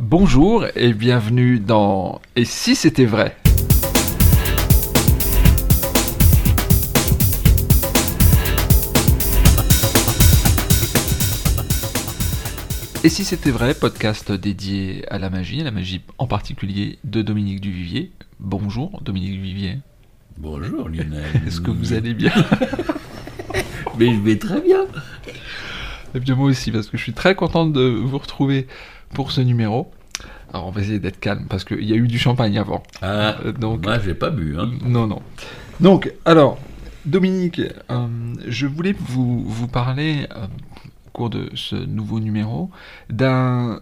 Bonjour 0.00 0.64
et 0.76 0.94
bienvenue 0.94 1.60
dans 1.60 2.22
Et 2.34 2.46
si 2.46 2.74
c'était 2.74 3.04
vrai? 3.04 3.36
Et 13.04 13.10
si 13.10 13.24
c'était 13.24 13.50
vrai, 13.50 13.74
podcast 13.74 14.32
dédié 14.32 15.04
à 15.10 15.18
la 15.18 15.28
magie, 15.28 15.60
à 15.60 15.64
la 15.64 15.70
magie 15.70 16.00
en 16.16 16.26
particulier 16.26 16.98
de 17.04 17.20
Dominique 17.20 17.60
Duvivier. 17.60 18.10
Bonjour 18.38 19.02
Dominique 19.02 19.32
Duvivier. 19.32 19.80
Bonjour 20.38 20.88
Lionel. 20.88 21.24
Est-ce 21.46 21.60
que 21.60 21.70
vous 21.70 21.92
allez 21.92 22.14
bien? 22.14 22.32
Mais 23.98 24.14
je 24.14 24.20
vais 24.20 24.38
très 24.38 24.62
bien. 24.62 24.86
Et 26.14 26.20
bien 26.20 26.36
moi 26.36 26.46
aussi, 26.46 26.72
parce 26.72 26.88
que 26.88 26.96
je 26.96 27.02
suis 27.02 27.12
très 27.12 27.34
content 27.34 27.66
de 27.66 27.82
vous 27.82 28.16
retrouver 28.16 28.66
pour 29.14 29.32
ce 29.32 29.40
numéro. 29.40 29.90
Alors 30.52 30.66
on 30.66 30.70
va 30.70 30.80
essayer 30.80 30.98
d'être 30.98 31.20
calme, 31.20 31.46
parce 31.48 31.64
qu'il 31.64 31.84
y 31.84 31.92
a 31.92 31.96
eu 31.96 32.08
du 32.08 32.18
champagne 32.18 32.58
avant. 32.58 32.82
Ah, 33.02 33.36
Euh, 33.44 33.52
donc- 33.52 33.84
moi 33.84 33.98
j'ai 34.00 34.14
pas 34.14 34.30
bu. 34.30 34.56
Hein. 34.58 34.70
Non, 34.84 35.06
non. 35.06 35.22
Donc, 35.80 36.12
alors, 36.24 36.58
Dominique, 37.06 37.60
euh, 37.90 38.06
je 38.46 38.66
voulais 38.66 38.94
vous, 38.98 39.42
vous 39.44 39.68
parler, 39.68 40.26
euh, 40.36 40.44
au 41.06 41.10
cours 41.12 41.30
de 41.30 41.48
ce 41.54 41.76
nouveau 41.76 42.20
numéro, 42.20 42.70
d'un 43.08 43.80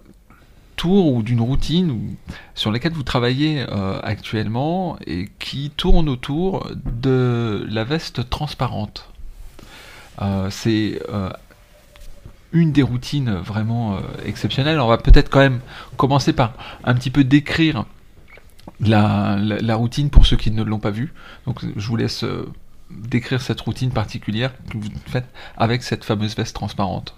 tour 0.77 1.13
ou 1.13 1.23
d'une 1.25 1.41
routine 1.41 1.91
ou- 1.91 2.15
sur 2.55 2.71
laquelle 2.71 2.93
vous 2.93 3.03
travaillez 3.03 3.65
euh, 3.69 3.99
actuellement 4.05 4.97
et 5.07 5.29
qui 5.41 5.71
tourne 5.77 6.09
autour 6.09 6.71
de 6.85 7.67
la 7.69 7.83
veste 7.83 8.29
transparente. 8.31 9.09
C'est 10.51 11.01
une 12.53 12.73
des 12.73 12.83
routines 12.83 13.31
vraiment 13.35 13.97
euh, 13.97 14.01
exceptionnelles. 14.25 14.81
On 14.81 14.87
va 14.89 14.99
peut-être 14.99 15.29
quand 15.31 15.41
même 15.41 15.61
commencer 15.97 16.33
par 16.33 16.55
un 16.85 16.95
petit 16.95 17.11
peu 17.11 17.25
décrire 17.25 17.85
la, 18.81 19.37
la- 19.41 19.59
la 19.61 19.75
routine 19.77 20.11
pour 20.11 20.27
ceux 20.27 20.37
qui 20.37 20.51
ne 20.51 20.63
l'ont 20.63 20.79
pas 20.79 20.91
vue. 20.91 21.13
Donc 21.47 21.61
je 21.77 21.87
vous 21.89 21.97
laisse 21.97 22.25
euh, 22.25 22.47
décrire 22.91 23.41
cette 23.43 23.61
routine 23.61 23.91
particulière 23.91 24.53
que 24.71 24.79
vous 24.79 24.89
faites 25.07 25.27
avec 25.57 25.83
cette 25.83 26.05
fameuse 26.05 26.35
veste 26.37 26.55
transparente. 26.55 27.15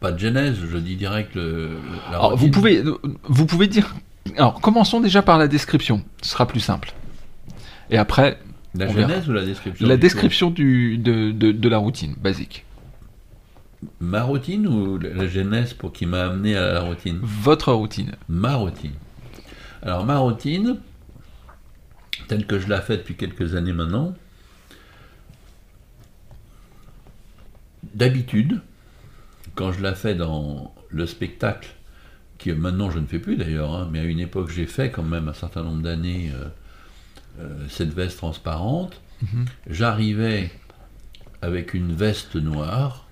Pas 0.00 0.12
de 0.12 0.18
genèse, 0.18 0.56
je 0.70 0.78
dis 0.78 0.96
direct 0.96 1.34
le, 1.34 1.78
la 2.10 2.18
Alors, 2.18 2.36
vous 2.36 2.50
pouvez, 2.50 2.82
vous 3.24 3.46
pouvez 3.46 3.66
dire. 3.66 3.96
Alors 4.36 4.60
commençons 4.60 5.00
déjà 5.00 5.22
par 5.22 5.38
la 5.38 5.48
description. 5.48 6.04
Ce 6.22 6.30
sera 6.30 6.46
plus 6.46 6.60
simple. 6.60 6.92
Et 7.90 7.98
après, 7.98 8.38
La 8.74 8.86
verra. 8.86 9.08
genèse 9.08 9.28
ou 9.28 9.32
la 9.32 9.44
description 9.44 9.86
la 9.88 9.96
du 9.96 10.00
description 10.00 10.50
du, 10.50 10.98
de, 10.98 11.32
de- 11.32 11.52
de 11.52 11.68
la 11.68 11.78
routine 11.78 12.14
basique. 12.20 12.64
Ma 14.00 14.22
routine 14.22 14.66
ou 14.66 14.98
la 14.98 15.26
genèse 15.28 15.72
pour 15.72 15.92
qui 15.92 16.06
m'a 16.06 16.24
amené 16.26 16.56
à 16.56 16.72
la 16.72 16.80
routine? 16.80 17.20
Votre 17.22 17.72
routine. 17.72 18.12
Ma 18.28 18.56
routine. 18.56 18.94
Alors 19.82 20.04
ma 20.04 20.18
routine, 20.18 20.78
telle 22.26 22.46
que 22.46 22.58
je 22.58 22.68
la 22.68 22.80
fais 22.80 22.96
depuis 22.96 23.14
quelques 23.14 23.54
années 23.54 23.72
maintenant, 23.72 24.14
d'habitude, 27.94 28.60
quand 29.54 29.72
je 29.72 29.82
la 29.82 29.94
fais 29.94 30.14
dans 30.14 30.74
le 30.90 31.06
spectacle, 31.06 31.68
que 32.38 32.50
maintenant 32.50 32.90
je 32.90 32.98
ne 32.98 33.06
fais 33.06 33.18
plus 33.18 33.36
d'ailleurs, 33.36 33.74
hein, 33.74 33.88
mais 33.90 34.00
à 34.00 34.04
une 34.04 34.20
époque 34.20 34.50
j'ai 34.50 34.66
fait 34.66 34.90
quand 34.90 35.02
même 35.02 35.28
un 35.28 35.32
certain 35.34 35.62
nombre 35.62 35.82
d'années 35.82 36.30
euh, 36.34 36.48
euh, 37.40 37.66
cette 37.68 37.92
veste 37.94 38.18
transparente, 38.18 39.00
Mhm. 39.20 39.46
j'arrivais 39.68 40.48
avec 41.42 41.74
une 41.74 41.92
veste 41.92 42.36
noire 42.36 43.07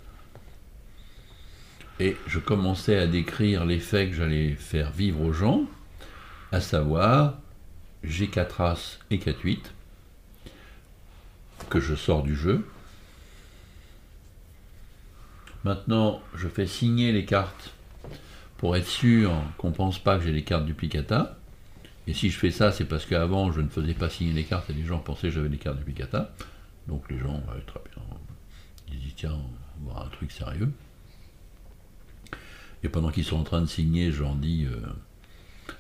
et 1.99 2.17
je 2.27 2.39
commençais 2.39 2.99
à 2.99 3.07
décrire 3.07 3.65
l'effet 3.65 4.09
que 4.09 4.15
j'allais 4.15 4.51
faire 4.55 4.91
vivre 4.91 5.23
aux 5.23 5.33
gens, 5.33 5.63
à 6.53 6.61
savoir 6.61 7.39
G4 8.05 8.63
As 8.63 8.99
et 9.11 9.19
4-8, 9.19 9.59
que 11.71 11.81
je 11.81 11.95
sors 11.95 12.23
du 12.23 12.37
jeu. 12.37 12.67
Maintenant, 15.65 16.21
je 16.35 16.49
fais 16.49 16.67
signer 16.67 17.13
les 17.13 17.25
cartes 17.25 17.73
pour 18.59 18.77
être 18.77 18.87
sûr 18.87 19.33
qu'on 19.59 19.71
ne 19.71 19.75
pense 19.75 19.99
pas 19.99 20.19
que 20.19 20.25
j'ai 20.25 20.33
les 20.33 20.45
cartes 20.45 20.65
duplicata. 20.65 21.39
Et 22.07 22.15
si 22.15 22.31
je 22.31 22.39
fais 22.39 22.53
ça, 22.53 22.71
c'est 22.71 22.85
parce 22.85 23.05
qu'avant, 23.05 23.51
je 23.51 23.61
ne 23.61 23.69
faisais 23.69 23.95
pas 23.95 24.09
signer 24.09 24.33
les 24.33 24.45
cartes 24.45 24.71
et 24.71 24.73
les 24.73 24.85
gens 24.85 24.99
pensaient 24.99 25.29
que 25.29 25.35
j'avais 25.35 25.49
les 25.49 25.59
cartes 25.59 25.79
duplicata. 25.79 26.33
Donc 26.87 27.11
les 27.11 27.19
gens, 27.19 27.43
très 27.67 27.81
bien, 27.93 28.03
ils 28.93 29.01
disent 29.01 29.15
tiens, 29.17 29.33
on 29.33 29.87
va 29.89 29.93
voir 29.93 30.07
un 30.07 30.11
truc 30.11 30.31
sérieux. 30.31 30.71
Et 32.83 32.89
pendant 32.89 33.11
qu'ils 33.11 33.25
sont 33.25 33.37
en 33.39 33.43
train 33.45 33.61
de 33.61 33.67
signer, 33.67 34.13
je 34.13 34.23
leur 34.23 34.35
dis 34.35 34.67
euh, 34.71 34.81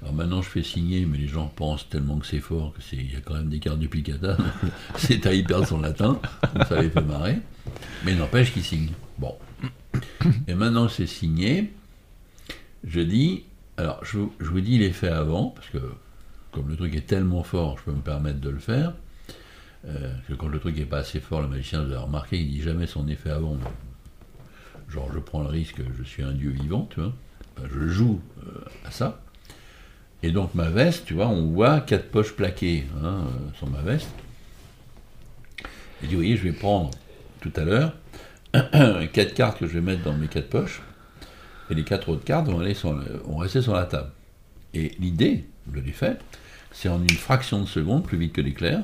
alors 0.03 0.15
maintenant 0.15 0.43
je 0.43 0.49
fais 0.49 0.63
signer, 0.63 1.07
mais 1.07 1.19
les 1.19 1.29
gens 1.29 1.47
pensent 1.47 1.89
tellement 1.89 2.19
que 2.19 2.27
c'est 2.27 2.41
fort 2.41 2.73
que 2.75 2.83
c'est 2.83 2.97
y 2.97 3.15
a 3.17 3.21
quand 3.21 3.35
même 3.35 3.49
des 3.49 3.59
cartes 3.61 3.79
duplicata. 3.79 4.37
c'est 4.97 5.25
à 5.27 5.33
y 5.33 5.43
perdre 5.43 5.67
son 5.67 5.81
latin, 5.81 6.21
ça 6.69 6.81
les 6.83 6.91
fait 6.91 7.03
marrer. 7.03 7.39
Mais 8.05 8.15
n'empêche 8.15 8.53
qu'ils 8.53 8.65
signent. 8.65 8.93
Bon. 9.19 9.35
Et 10.49 10.55
maintenant 10.55 10.89
c'est 10.89 11.07
signé, 11.07 11.73
je 12.87 13.01
dis 13.01 13.45
alors 13.77 14.05
je, 14.05 14.19
vous- 14.19 14.35
je 14.41 14.47
vous 14.47 14.61
dis 14.61 14.79
l'effet 14.79 15.09
avant, 15.09 15.51
parce 15.51 15.69
que 15.69 15.79
comme 16.51 16.69
le 16.69 16.77
truc 16.77 16.95
est 16.97 17.07
tellement 17.07 17.43
fort, 17.43 17.79
je 17.79 17.85
peux 17.85 17.93
me 17.93 18.01
permettre 18.03 18.41
de 18.41 18.49
le 18.51 18.59
faire. 18.59 18.95
Euh, 19.87 20.13
parce 20.15 20.27
que 20.29 20.33
quand 20.35 20.49
le 20.49 20.59
truc 20.59 20.77
n'est 20.77 20.85
pas 20.87 20.99
assez 20.99 21.21
fort, 21.21 21.43
le 21.43 21.49
magicien, 21.49 21.81
vous 21.85 21.93
avez 21.93 22.03
remarqué, 22.03 22.41
il 22.41 22.49
dit 22.51 22.63
jamais 22.63 22.87
son 22.87 23.07
effet 23.09 23.31
avant. 23.31 23.57
Genre, 24.89 25.11
je 25.13 25.19
prends 25.19 25.43
le 25.43 25.49
risque, 25.49 25.81
je 25.99 26.03
suis 26.03 26.23
un 26.23 26.33
dieu 26.33 26.51
vivant, 26.51 26.89
tu 26.91 27.01
vois. 27.01 27.13
Enfin, 27.57 27.69
je 27.73 27.89
joue 27.89 28.21
euh, 28.47 28.65
à 28.85 28.91
ça. 28.91 29.21
Et 30.23 30.31
donc, 30.31 30.55
ma 30.55 30.71
veste, 30.71 31.07
tu 31.07 31.15
vois, 31.15 31.29
on 31.29 31.47
voit 31.47 31.81
quatre 31.81 32.11
poches 32.11 32.33
plaquées 32.33 32.87
hein, 33.03 33.25
euh, 33.27 33.57
sur 33.57 33.69
ma 33.69 33.83
veste. 33.83 34.09
Et 36.03 36.07
dit, 36.07 36.15
vous 36.15 36.21
voyez, 36.21 36.37
je 36.37 36.43
vais 36.43 36.53
prendre 36.53 36.91
tout 37.41 37.53
à 37.57 37.65
l'heure 37.65 37.93
quatre 39.13 39.35
cartes 39.35 39.59
que 39.59 39.67
je 39.67 39.75
vais 39.75 39.81
mettre 39.81 40.03
dans 40.03 40.15
mes 40.15 40.29
quatre 40.29 40.49
poches. 40.49 40.83
Et 41.71 41.75
les 41.75 41.85
quatre 41.85 42.09
autres 42.09 42.25
cartes 42.25 42.47
vont, 42.47 42.61
aller 42.61 42.77
rester 43.39 43.63
sur 43.63 43.75
la 43.75 43.85
table. 43.85 44.11
Et 44.73 44.93
l'idée 44.99 45.47
de 45.67 45.81
l'effet, 45.81 46.17
c'est 46.71 46.89
en 46.89 47.01
une 47.01 47.11
fraction 47.11 47.61
de 47.61 47.67
seconde, 47.67 48.05
plus 48.05 48.19
vite 48.19 48.33
que 48.33 48.41
l'éclair. 48.41 48.83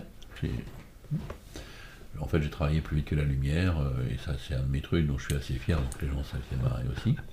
En 2.23 2.27
fait, 2.29 2.41
j'ai 2.41 2.51
travaillé 2.51 2.81
plus 2.81 2.97
vite 2.99 3.07
que 3.07 3.15
la 3.17 3.25
lumière, 3.25 3.79
euh, 3.81 3.91
et 4.11 4.17
ça, 4.19 4.33
c'est 4.39 4.55
un 4.55 4.61
de 4.63 4.69
mes 4.71 4.81
trucs 4.81 5.07
dont 5.07 5.19
je 5.19 5.25
suis 5.27 5.35
assez 5.35 5.55
fier, 5.55 5.79
donc 5.79 6.01
les 6.01 6.09
gens, 6.09 6.23
ça 6.25 6.37
les 6.39 6.57
fait 6.57 6.63
marrer 6.63 6.85
aussi. 6.97 7.17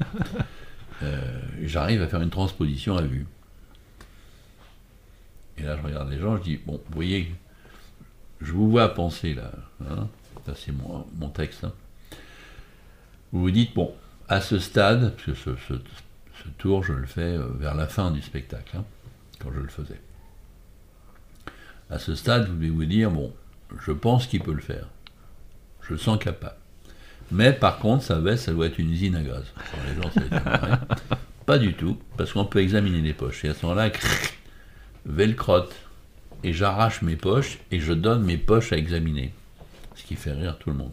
Euh, 1.02 1.40
J'arrive 1.62 2.02
à 2.02 2.08
faire 2.08 2.22
une 2.22 2.30
transposition 2.30 2.98
à 2.98 3.02
vue. 3.04 3.26
Et 5.58 5.64
là, 5.64 5.78
je 5.78 5.82
regarde 5.82 6.10
les 6.10 6.20
gens, 6.20 6.36
je 6.36 6.42
dis, 6.42 6.58
bon, 6.58 6.74
vous 6.90 6.94
voyez, 6.94 7.34
je 8.42 8.52
vous 8.52 8.70
vois 8.70 8.94
penser 8.94 9.34
là, 9.34 9.50
hein, 9.90 10.10
ça 10.46 10.56
c'est 10.56 10.74
mon, 10.74 11.08
mon 11.16 11.30
texte. 11.30 11.64
hein. 11.64 11.72
Vous 13.32 13.40
vous 13.40 13.52
dites, 13.52 13.74
bon, 13.76 13.94
à 14.28 14.42
ce 14.42 14.60
stade, 14.60 15.12
parce 15.16 15.24
que 15.24 15.34
ce, 15.36 15.56
ce- 15.70 15.74
ce 16.44 16.50
tour, 16.58 16.84
je 16.84 16.92
le 16.92 17.06
fais 17.06 17.22
euh, 17.38 17.48
vers 17.58 17.76
la 17.76 17.88
fin 17.88 18.12
du 18.12 18.22
spectacle, 18.22 18.76
hein, 18.76 18.84
quand 19.40 19.54
je 19.54 19.60
le 19.62 19.70
faisais. 19.70 20.02
À 21.90 21.98
ce 22.00 22.14
stade, 22.14 22.48
vous 22.50 22.56
devez 22.56 22.70
vous 22.72 22.84
dire, 22.86 23.10
bon, 23.10 23.34
je 23.86 23.92
pense 23.92 24.28
qu'il 24.28 24.42
peut 24.42 24.54
le 24.54 24.62
faire. 24.62 24.88
Je 25.82 25.94
le 25.94 26.00
sens 26.00 26.20
capable. 26.20 26.56
Mais 27.32 27.54
par 27.54 27.80
contre, 27.80 28.04
sa 28.04 28.20
veste, 28.20 28.46
ça 28.46 28.52
doit 28.52 28.68
être 28.68 28.80
une 28.80 28.92
usine 28.92 29.16
à 29.16 29.22
gaz. 29.22 29.44
Alors, 29.74 29.86
les 29.88 30.02
gens, 30.02 30.12
ça. 30.12 30.80
Pas 31.46 31.58
du 31.58 31.74
tout, 31.74 31.98
parce 32.16 32.34
qu'on 32.34 32.46
peut 32.46 32.60
examiner 32.60 33.02
les 33.02 33.14
poches. 33.14 33.44
Et 33.46 33.50
à 33.50 33.54
ce 33.54 33.66
moment-là, 33.66 33.90
velcrotte, 35.06 35.74
et 36.44 36.54
j'arrache 36.54 37.02
mes 37.02 37.16
poches, 37.16 37.60
et 37.72 37.80
je 37.80 37.94
donne 37.94 38.24
mes 38.24 38.38
poches 38.38 38.72
à 38.72 38.78
examiner. 38.78 39.34
Ce 39.96 40.04
qui 40.04 40.16
fait 40.16 40.32
rire 40.32 40.58
tout 40.60 40.70
le 40.70 40.76
monde. 40.76 40.92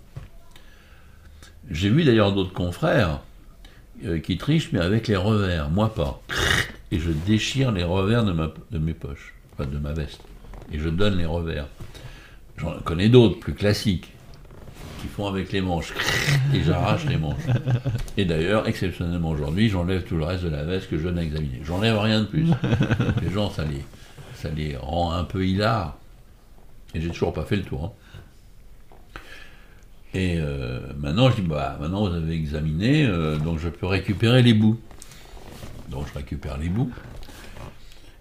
J'ai 1.71 1.91
vu 1.91 2.05
d'ailleurs 2.05 2.33
d'autres 2.33 2.53
confrères 2.53 3.21
euh, 4.05 4.19
qui 4.19 4.39
trichent, 4.39 4.73
mais 4.73 4.81
avec 4.81 5.09
les 5.09 5.17
revers. 5.17 5.69
Moi 5.69 5.93
pas. 5.93 6.23
Et 6.91 6.99
je 6.99 7.11
déchire 7.11 7.73
les 7.73 7.85
revers 7.85 8.25
de, 8.25 8.33
ma, 8.33 8.53
de 8.71 8.79
mes 8.79 8.95
poches, 8.95 9.35
enfin 9.53 9.69
de 9.69 9.79
ma 9.79 9.93
veste. 9.93 10.23
Et 10.73 10.79
je 10.79 10.89
donne 10.89 11.19
les 11.19 11.27
revers. 11.27 11.67
J'en 12.59 12.73
connais 12.85 13.09
d'autres, 13.09 13.39
plus 13.39 13.55
classiques, 13.55 14.11
qui 15.03 15.09
font 15.09 15.27
avec 15.27 15.53
les 15.53 15.61
manches. 15.61 15.93
Et 16.55 16.63
j'arrache 16.63 17.05
les 17.05 17.17
manches. 17.19 17.43
Et 18.17 18.25
d'ailleurs, 18.25 18.67
exceptionnellement 18.67 19.31
aujourd'hui, 19.31 19.69
j'enlève 19.69 20.05
tout 20.05 20.17
le 20.17 20.25
reste 20.25 20.45
de 20.45 20.49
la 20.49 20.65
veste 20.65 20.89
que 20.89 20.99
je 20.99 21.09
n'ai 21.09 21.23
examiné. 21.23 21.61
J'enlève 21.65 21.99
rien 21.99 22.21
de 22.21 22.27
plus. 22.27 22.47
Les 23.23 23.31
gens, 23.31 23.51
ça 23.51 23.65
les, 23.65 23.83
ça 24.35 24.49
les 24.49 24.77
rend 24.77 25.13
un 25.13 25.25
peu 25.25 25.47
hilar. 25.47 25.99
Et 26.95 27.01
j'ai 27.01 27.09
toujours 27.11 27.35
pas 27.35 27.45
fait 27.45 27.57
le 27.57 27.63
tour. 27.63 27.85
hein. 27.85 27.93
Et 30.15 30.37
euh, 30.39 30.81
maintenant, 30.97 31.31
je 31.31 31.37
dis, 31.37 31.43
bah, 31.43 31.77
maintenant 31.79 32.09
vous 32.09 32.15
avez 32.15 32.33
examiné, 32.35 33.05
euh, 33.05 33.37
donc 33.37 33.59
je 33.59 33.69
peux 33.69 33.87
récupérer 33.87 34.41
les 34.43 34.55
bouts. 34.55 34.81
Donc 35.91 36.07
je 36.09 36.15
récupère 36.19 36.57
les 36.57 36.71
bouts. 36.71 36.91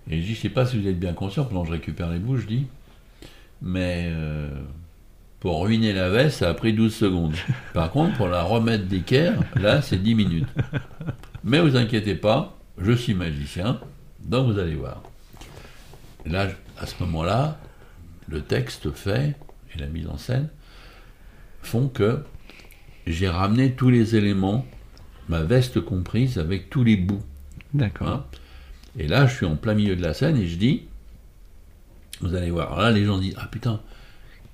Et 0.10 0.20
je 0.22 0.26
dis, 0.26 0.36
je 0.36 0.42
sais 0.42 0.50
pas 0.50 0.66
si 0.66 0.78
vous 0.80 0.88
êtes 0.90 1.00
bien 1.00 1.14
conscient, 1.14 1.46
pendant 1.46 1.62
que 1.62 1.70
je 1.70 1.74
récupère 1.74 2.10
les 2.10 2.20
bouts, 2.20 2.36
je 2.38 2.48
dis, 2.48 2.68
mais 3.66 4.10
euh, 4.12 4.48
pour 5.40 5.64
ruiner 5.64 5.92
la 5.92 6.10
veste, 6.10 6.38
ça 6.40 6.50
a 6.50 6.54
pris 6.54 6.72
12 6.72 6.94
secondes. 6.94 7.36
Par 7.74 7.92
contre, 7.92 8.16
pour 8.16 8.28
la 8.28 8.44
remettre 8.44 8.86
d'équerre, 8.86 9.40
là, 9.56 9.82
c'est 9.82 10.02
10 10.02 10.16
minutes. 10.16 10.48
Mais 11.44 11.60
vous 11.60 11.76
inquiétez 11.76 12.16
pas, 12.16 12.58
je 12.78 12.92
suis 12.92 13.16
magicien, 13.16 13.80
donc 14.24 14.54
vous 14.54 14.60
allez 14.60 14.76
voir. 14.76 15.02
Et 16.26 16.30
là, 16.30 16.48
à 16.78 16.86
ce 16.86 16.96
moment-là, 17.02 17.58
le 18.30 18.42
texte 18.42 18.92
fait 18.92 19.36
et 19.76 19.80
la 19.80 19.88
mise 19.88 20.08
en 20.08 20.18
scène 20.18 20.50
font 21.62 21.88
que 21.88 22.20
j'ai 23.08 23.30
ramené 23.30 23.74
tous 23.74 23.90
les 23.90 24.16
éléments, 24.16 24.66
ma 25.28 25.44
veste 25.44 25.82
comprise, 25.82 26.38
avec 26.38 26.70
tous 26.70 26.84
les 26.84 26.98
bouts. 26.98 27.24
D'accord. 27.74 28.08
Hein. 28.08 28.26
Et 28.98 29.08
là, 29.08 29.26
je 29.26 29.36
suis 29.36 29.46
en 29.46 29.56
plein 29.56 29.74
milieu 29.74 29.96
de 29.96 30.02
la 30.02 30.14
scène 30.14 30.38
et 30.38 30.48
je 30.48 30.58
dis, 30.58 30.84
vous 32.22 32.36
allez 32.36 32.52
voir. 32.52 32.68
Alors 32.74 32.82
là, 32.84 32.92
les 32.92 33.06
gens 33.06 33.18
disent, 33.18 33.36
ah 33.38 33.48
putain, 33.52 33.80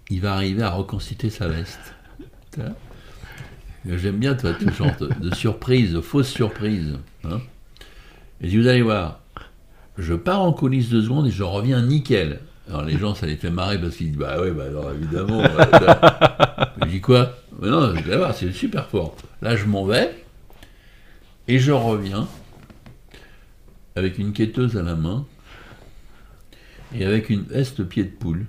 il 0.09 0.21
va 0.21 0.33
arriver 0.33 0.63
à 0.63 0.69
reconstituer 0.71 1.29
sa 1.29 1.47
veste. 1.47 1.93
J'aime 3.85 4.17
bien 4.17 4.35
toi, 4.35 4.51
ce 4.59 4.69
genre 4.71 4.95
de, 4.99 5.07
de 5.07 5.33
surprise, 5.35 5.93
de 5.93 6.01
fausse 6.01 6.29
surprise. 6.29 6.93
hein. 7.23 7.39
Et 8.41 8.45
je 8.45 8.49
dis, 8.49 8.57
vous 8.57 8.67
allez 8.67 8.81
voir, 8.81 9.19
je 9.97 10.13
pars 10.13 10.41
en 10.41 10.53
coulisses 10.53 10.89
deux 10.89 11.01
secondes 11.03 11.27
et 11.27 11.31
je 11.31 11.43
reviens 11.43 11.81
nickel. 11.81 12.39
Alors 12.67 12.83
les 12.83 12.97
gens, 12.97 13.15
ça 13.15 13.25
les 13.25 13.37
fait 13.37 13.49
marrer 13.49 13.79
parce 13.79 13.95
qu'ils 13.95 14.07
disent, 14.09 14.17
bah 14.17 14.39
ouais, 14.39 14.51
bah 14.51 14.65
alors 14.65 14.91
évidemment. 14.91 15.41
euh, 15.41 15.95
je 16.81 16.87
dis 16.87 17.01
quoi? 17.01 17.35
Mais 17.59 17.69
non, 17.69 17.91
vous 17.91 17.97
allez 17.97 18.17
voir, 18.17 18.33
c'est 18.35 18.51
super 18.51 18.87
fort. 18.87 19.15
Là, 19.41 19.55
je 19.55 19.65
m'en 19.65 19.85
vais 19.85 20.15
et 21.47 21.59
je 21.59 21.71
reviens 21.71 22.27
avec 23.95 24.17
une 24.19 24.31
quêteuse 24.31 24.77
à 24.77 24.83
la 24.83 24.95
main 24.95 25.25
et 26.95 27.05
avec 27.05 27.29
une 27.29 27.43
veste 27.43 27.83
pied 27.83 28.03
de 28.03 28.09
poule, 28.09 28.45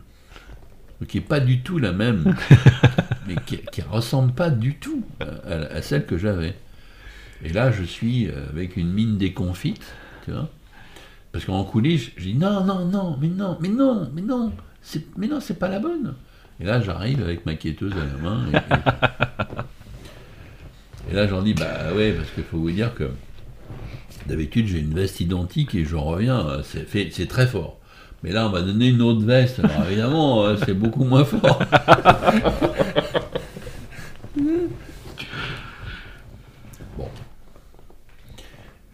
qui 1.09 1.19
n'est 1.19 1.25
pas 1.25 1.41
du 1.41 1.61
tout 1.63 1.79
la 1.79 1.93
même, 1.93 2.35
mais 3.27 3.35
qui, 3.47 3.59
qui 3.73 3.83
ressemble 3.83 4.33
pas 4.33 4.51
du 4.51 4.75
tout 4.77 5.03
à, 5.21 5.25
à- 5.25 5.75
à 5.77 5.83
celle 5.83 6.07
que 6.07 6.17
j'avais. 6.19 6.55
Et 7.45 7.53
là, 7.53 7.73
je 7.73 7.83
suis 7.83 8.29
avec 8.51 8.77
une 8.77 8.93
mine 8.93 9.19
déconfite, 9.19 9.83
tu 10.25 10.31
vois, 10.31 10.49
parce 11.33 11.45
qu'en 11.45 11.65
coulisses, 11.65 12.11
je 12.17 12.23
dis 12.25 12.35
non, 12.35 12.63
non, 12.65 12.85
non, 12.87 13.17
mais 13.21 13.29
non, 13.29 13.59
mais 13.61 13.69
non, 13.69 14.09
mais 14.15 14.23
non, 14.23 14.53
c'est, 14.83 15.05
mais 15.17 15.27
non, 15.27 15.41
c'est 15.41 15.59
pas 15.59 15.69
la 15.69 15.81
bonne. 15.81 16.15
Et 16.61 16.65
là, 16.65 16.81
j'arrive 16.81 17.21
avec 17.23 17.45
ma 17.47 17.55
quêteuse 17.55 17.95
à 17.95 18.05
la 18.05 18.17
main. 18.23 18.47
Et, 18.53 18.57
et- 18.57 18.61
et 21.11 21.15
là, 21.15 21.27
j'en 21.27 21.43
dis 21.43 21.55
bah 21.55 21.93
ouais, 21.97 22.13
parce 22.13 22.31
qu'il 22.31 22.45
faut 22.45 22.59
vous 22.59 22.71
dire 22.71 22.95
que 22.95 23.11
D'habitude, 24.27 24.69
j'ai 24.69 24.79
une 24.79 24.95
veste 24.95 25.19
identique 25.21 25.75
et 25.75 25.85
je 25.85 25.97
reviens, 25.97 26.47
euh, 26.47 26.63
c'est 26.63 27.27
très 27.29 27.47
fort. 27.49 27.81
Mais 28.23 28.31
là, 28.31 28.47
on 28.47 28.51
m'a 28.51 28.63
donné 28.63 28.89
une 28.89 29.03
autre 29.03 29.25
veste, 29.25 29.59
alors 29.59 29.85
évidemment, 29.87 30.45
euh, 30.45 30.57
c'est 30.65 30.75
beaucoup 30.75 31.05
moins 31.05 31.25
fort. 31.25 31.59
bon. 36.97 37.09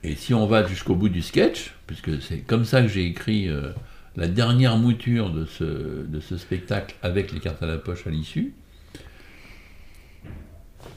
Et 0.03 0.15
si 0.15 0.33
on 0.33 0.47
va 0.47 0.67
jusqu'au 0.67 0.95
bout 0.95 1.11
du 1.11 1.23
sketch, 1.23 1.75
puisque 1.87 2.23
c'est 2.23 2.39
comme 2.39 2.65
ça 2.65 2.83
que 2.83 2.89
j'ai 2.89 3.05
écrit 3.05 3.49
euh, 3.49 3.73
la 4.17 4.29
dernière 4.29 4.77
mouture 4.79 5.31
de 5.31 5.45
ce, 5.45 5.65
de 5.65 6.21
ce 6.21 6.37
spectacle 6.39 6.97
avec 7.03 7.33
les 7.33 7.41
cartes 7.41 7.63
à 7.63 7.67
la 7.67 7.77
poche 7.77 8.07
à 8.07 8.11
l'issue, 8.11 8.55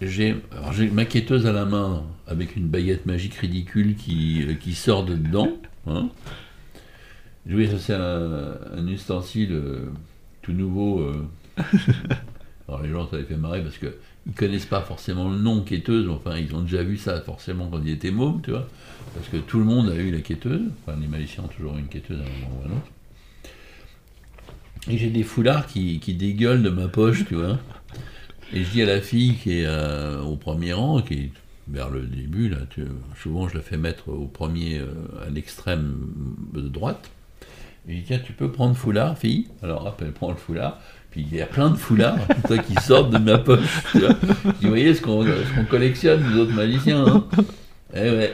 j'ai 0.02 0.36
alors 0.52 0.74
j'ai 0.74 0.90
ma 0.90 1.06
quêteuse 1.06 1.46
à 1.46 1.52
la 1.52 1.66
main 1.66 2.04
avec 2.28 2.56
une 2.56 2.68
baguette 2.68 3.06
magique 3.06 3.36
ridicule 3.36 3.96
qui, 3.96 4.44
euh, 4.44 4.54
qui 4.54 4.74
sort 4.74 5.06
de 5.06 5.16
dedans. 5.16 5.52
Hein. 5.88 6.10
Oui, 7.50 7.68
ça 7.68 7.80
c'est 7.80 7.94
un, 7.94 8.58
un 8.78 8.88
ustensile 8.88 9.52
euh, 9.52 9.86
tout 10.42 10.54
nouveau. 10.54 11.00
euh. 11.02 11.26
Alors 12.68 12.82
les 12.84 12.90
gens 12.90 13.08
ça 13.10 13.18
les 13.18 13.24
fait 13.24 13.36
marrer 13.36 13.62
parce 13.64 13.78
que 13.78 13.96
ils 14.28 14.34
connaissent 14.34 14.66
pas 14.68 14.82
forcément 14.82 15.30
le 15.30 15.38
nom 15.40 15.62
quêteuse, 15.64 16.08
enfin 16.10 16.38
ils 16.38 16.54
ont 16.56 16.62
déjà 16.62 16.84
vu 16.84 16.98
ça 16.98 17.20
forcément 17.22 17.68
quand 17.70 17.82
ils 17.84 17.92
étaient 17.92 18.12
mômes, 18.12 18.42
tu 18.44 18.52
vois. 18.52 18.68
Parce 19.16 19.28
que 19.30 19.38
tout 19.38 19.58
le 19.60 19.66
monde 19.66 19.90
a 19.90 19.96
eu 19.96 20.12
la 20.12 20.22
quêteuse, 20.22 20.62
enfin 20.86 20.98
les 21.00 21.08
magiciens 21.08 21.44
ont 21.46 21.48
toujours 21.48 21.76
eu 21.76 21.80
une 21.80 21.88
quêteuse 21.88 22.20
à 22.20 22.24
un 22.24 22.30
moment 22.30 22.62
ou 22.62 22.68
à 22.68 22.72
un 22.72 22.78
autre. 22.78 22.88
Et 24.90 24.98
j'ai 24.98 25.10
des 25.10 25.24
foulards 25.24 25.68
qui, 25.68 26.00
qui 26.00 26.14
dégueulent 26.16 26.64
de 26.64 26.70
ma 26.70 26.88
poche, 26.88 27.26
tu 27.28 27.36
vois. 27.36 27.60
Et 28.54 28.64
je 28.64 28.72
dis 28.72 28.82
à 28.82 28.86
la 28.86 29.02
fille 29.02 29.36
qui 29.38 29.60
est 29.60 29.66
euh, 29.66 30.22
au 30.22 30.36
premier 30.38 30.74
rang, 30.74 31.02
qui 31.02 31.14
est 31.16 31.32
vers 31.68 31.90
le 31.90 32.02
début, 32.08 32.50
là, 32.50 32.58
tu- 32.70 32.86
souvent 33.22 33.48
je 33.50 33.56
la 33.58 33.62
fais 33.64 33.78
mettre 33.78 34.10
au 34.10 34.28
premier, 34.28 34.82
à 35.26 35.30
l'extrême 35.30 35.96
de 36.54 36.62
droite. 36.62 37.12
Je 37.88 37.94
dis, 37.96 38.04
tiens, 38.04 38.20
tu 38.24 38.34
peux 38.34 38.52
prendre 38.52 38.76
foulard, 38.76 39.18
fille 39.18 39.48
Alors 39.64 39.86
hop, 39.88 40.02
elle 40.06 40.12
prend 40.12 40.30
le 40.30 40.38
foulard. 40.38 40.80
Puis 41.10 41.26
il 41.30 41.36
y 41.36 41.42
a 41.42 41.46
plein 41.48 41.70
de 41.72 41.76
foulards 41.76 42.20
qui 42.68 42.76
sortent 42.76 43.10
de 43.12 43.18
ma 43.18 43.38
poche. 43.38 43.84
Tu 43.92 44.00
vois. 44.00 44.16
Dis, 44.62 44.68
voyez 44.68 44.94
ce 44.94 45.02
qu'on 45.02 45.24
ce 45.26 45.56
qu'on 45.56 45.66
collectionne, 45.66 46.24
nous 46.24 46.40
autres 46.40 46.54
magiciens. 46.54 47.06
hein 47.06 47.28
Eh 47.94 48.10
ouais, 48.10 48.34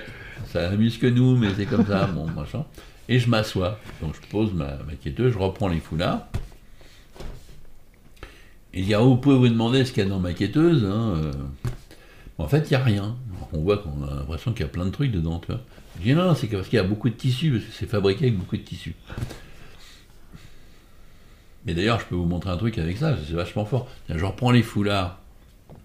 ça 0.51 0.69
amuse 0.69 0.97
que 0.97 1.07
nous, 1.07 1.35
mais 1.35 1.47
c'est 1.55 1.65
comme 1.65 1.85
ça, 1.87 2.05
bon, 2.07 2.27
machin. 2.27 2.65
Et 3.09 3.19
je 3.19 3.29
m'assois. 3.29 3.79
Donc 4.01 4.13
je 4.21 4.27
pose 4.29 4.53
ma, 4.53 4.65
ma 4.85 4.93
quêteuse, 5.01 5.33
je 5.33 5.37
reprends 5.39 5.69
les 5.69 5.79
foulards. 5.79 6.27
Et 8.73 8.81
il 8.81 8.85
dit, 8.85 8.93
ah, 8.93 8.99
vous 8.99 9.15
pouvez 9.15 9.37
vous 9.37 9.47
demander 9.47 9.85
ce 9.85 9.91
qu'il 9.91 10.03
y 10.03 10.05
a 10.05 10.09
dans 10.09 10.19
ma 10.19 10.33
quêteuse. 10.33 10.83
hein, 10.85 11.13
euh. 11.17 11.31
En 12.37 12.47
fait, 12.47 12.69
il 12.69 12.71
n'y 12.71 12.75
a 12.75 12.83
rien. 12.83 13.15
On 13.53 13.61
voit 13.61 13.77
qu'on 13.77 14.03
a 14.05 14.13
l'impression 14.17 14.51
qu'il 14.51 14.61
y 14.61 14.65
a 14.65 14.71
plein 14.71 14.85
de 14.85 14.91
trucs 14.91 15.11
dedans. 15.11 15.39
Tu 15.39 15.47
vois. 15.51 15.61
Je 15.99 16.03
dis, 16.03 16.13
non, 16.13 16.35
c'est 16.35 16.47
parce 16.47 16.67
qu'il 16.67 16.77
y 16.77 16.79
a 16.79 16.83
beaucoup 16.83 17.09
de 17.09 17.15
tissus, 17.15 17.51
parce 17.51 17.63
que 17.65 17.71
c'est 17.73 17.89
fabriqué 17.89 18.25
avec 18.25 18.37
beaucoup 18.37 18.57
de 18.57 18.61
tissus. 18.61 18.95
Mais 21.65 21.73
d'ailleurs, 21.73 21.99
je 21.99 22.05
peux 22.05 22.15
vous 22.15 22.25
montrer 22.25 22.49
un 22.49 22.57
truc 22.57 22.77
avec 22.77 22.97
ça, 22.97 23.17
c'est 23.27 23.33
vachement 23.33 23.65
fort. 23.65 23.87
Je 24.09 24.23
reprends 24.23 24.51
les 24.51 24.63
foulards 24.63 25.19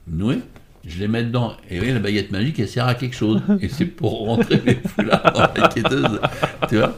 noués, 0.07 0.39
je 0.87 0.99
les 1.01 1.09
mets 1.09 1.25
dedans, 1.25 1.57
et 1.69 1.75
vous 1.75 1.81
voyez, 1.81 1.95
la 1.95 2.01
baguette 2.01 2.31
magique, 2.31 2.59
elle 2.61 2.69
sert 2.69 2.87
à 2.87 2.95
quelque 2.95 3.17
chose. 3.17 3.41
Et 3.61 3.69
c'est 3.69 3.87
pour 3.87 4.27
rentrer 4.27 4.61
les 4.65 4.75
foulards 4.77 5.33
dans 5.33 5.41
la 5.63 5.69
quêteuse. 5.69 6.21
Tu 6.69 6.77
vois 6.77 6.97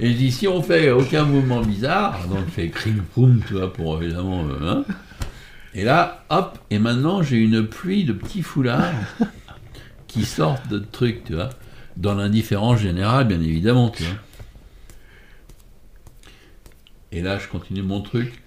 Et 0.00 0.08
je 0.12 0.16
dis, 0.16 0.32
si 0.32 0.48
on 0.48 0.62
fait 0.62 0.90
aucun 0.90 1.24
mouvement 1.24 1.60
bizarre, 1.60 2.26
donc 2.28 2.46
je 2.46 2.50
fais 2.52 2.68
cring 2.68 3.00
poum, 3.14 3.42
tu 3.46 3.54
vois, 3.54 3.72
pour 3.72 4.02
évidemment. 4.02 4.44
euh, 4.48 4.70
hein. 4.72 4.84
et 5.74 5.84
là, 5.84 6.24
hop, 6.30 6.58
et 6.70 6.78
maintenant 6.78 7.22
j'ai 7.22 7.36
une 7.36 7.66
pluie 7.66 8.04
de 8.04 8.12
petits 8.12 8.42
foulards 8.42 8.92
qui 10.08 10.24
sortent 10.24 10.66
de 10.68 10.78
trucs, 10.78 11.22
tu 11.24 11.34
vois. 11.34 11.50
Dans 12.00 12.14
l'indifférence 12.14 12.80
générale, 12.80 13.28
bien 13.28 13.40
évidemment, 13.42 13.90
tu 13.90 14.04
vois. 14.04 14.14
Et 17.12 17.20
là, 17.20 17.38
je 17.38 17.46
continue 17.46 17.82
mon 17.82 18.00
truc. 18.00 18.42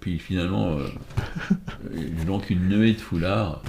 Puis 0.00 0.18
finalement, 0.18 0.76
euh, 0.76 0.88
j'ai 1.94 2.24
donc 2.24 2.50
une 2.50 2.68
nuée 2.68 2.94
de 2.94 3.00
foulards. 3.00 3.62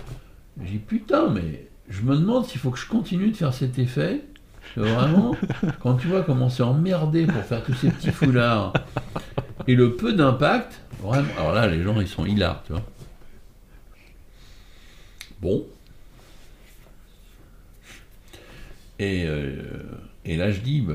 J'ai 0.63 0.71
dit, 0.71 0.77
putain, 0.79 1.29
mais 1.29 1.67
je 1.87 2.01
me 2.01 2.17
demande 2.17 2.47
s'il 2.47 2.59
faut 2.59 2.71
que 2.71 2.79
je 2.79 2.87
continue 2.87 3.29
de 3.29 3.37
faire 3.37 3.53
cet 3.53 3.77
effet. 3.77 4.23
Vraiment, 4.75 5.35
quand 5.81 5.97
tu 5.97 6.07
vois 6.07 6.23
comment 6.23 6.49
c'est 6.49 6.63
emmerdé 6.63 7.27
pour 7.27 7.43
faire 7.43 7.63
tous 7.63 7.75
ces 7.75 7.89
petits 7.89 8.11
foulards 8.11 8.73
et 9.67 9.75
le 9.75 9.97
peu 9.97 10.13
d'impact, 10.13 10.81
vraiment. 10.99 11.29
Alors 11.37 11.53
là, 11.53 11.67
les 11.67 11.83
gens, 11.83 12.01
ils 12.01 12.07
sont 12.07 12.25
hilars, 12.25 12.63
tu 12.65 12.71
vois. 12.71 12.81
Bon. 15.39 15.63
Et, 19.01 19.25
euh, 19.25 19.55
et 20.25 20.37
là, 20.37 20.51
je 20.51 20.59
dis, 20.59 20.79
bah, 20.81 20.93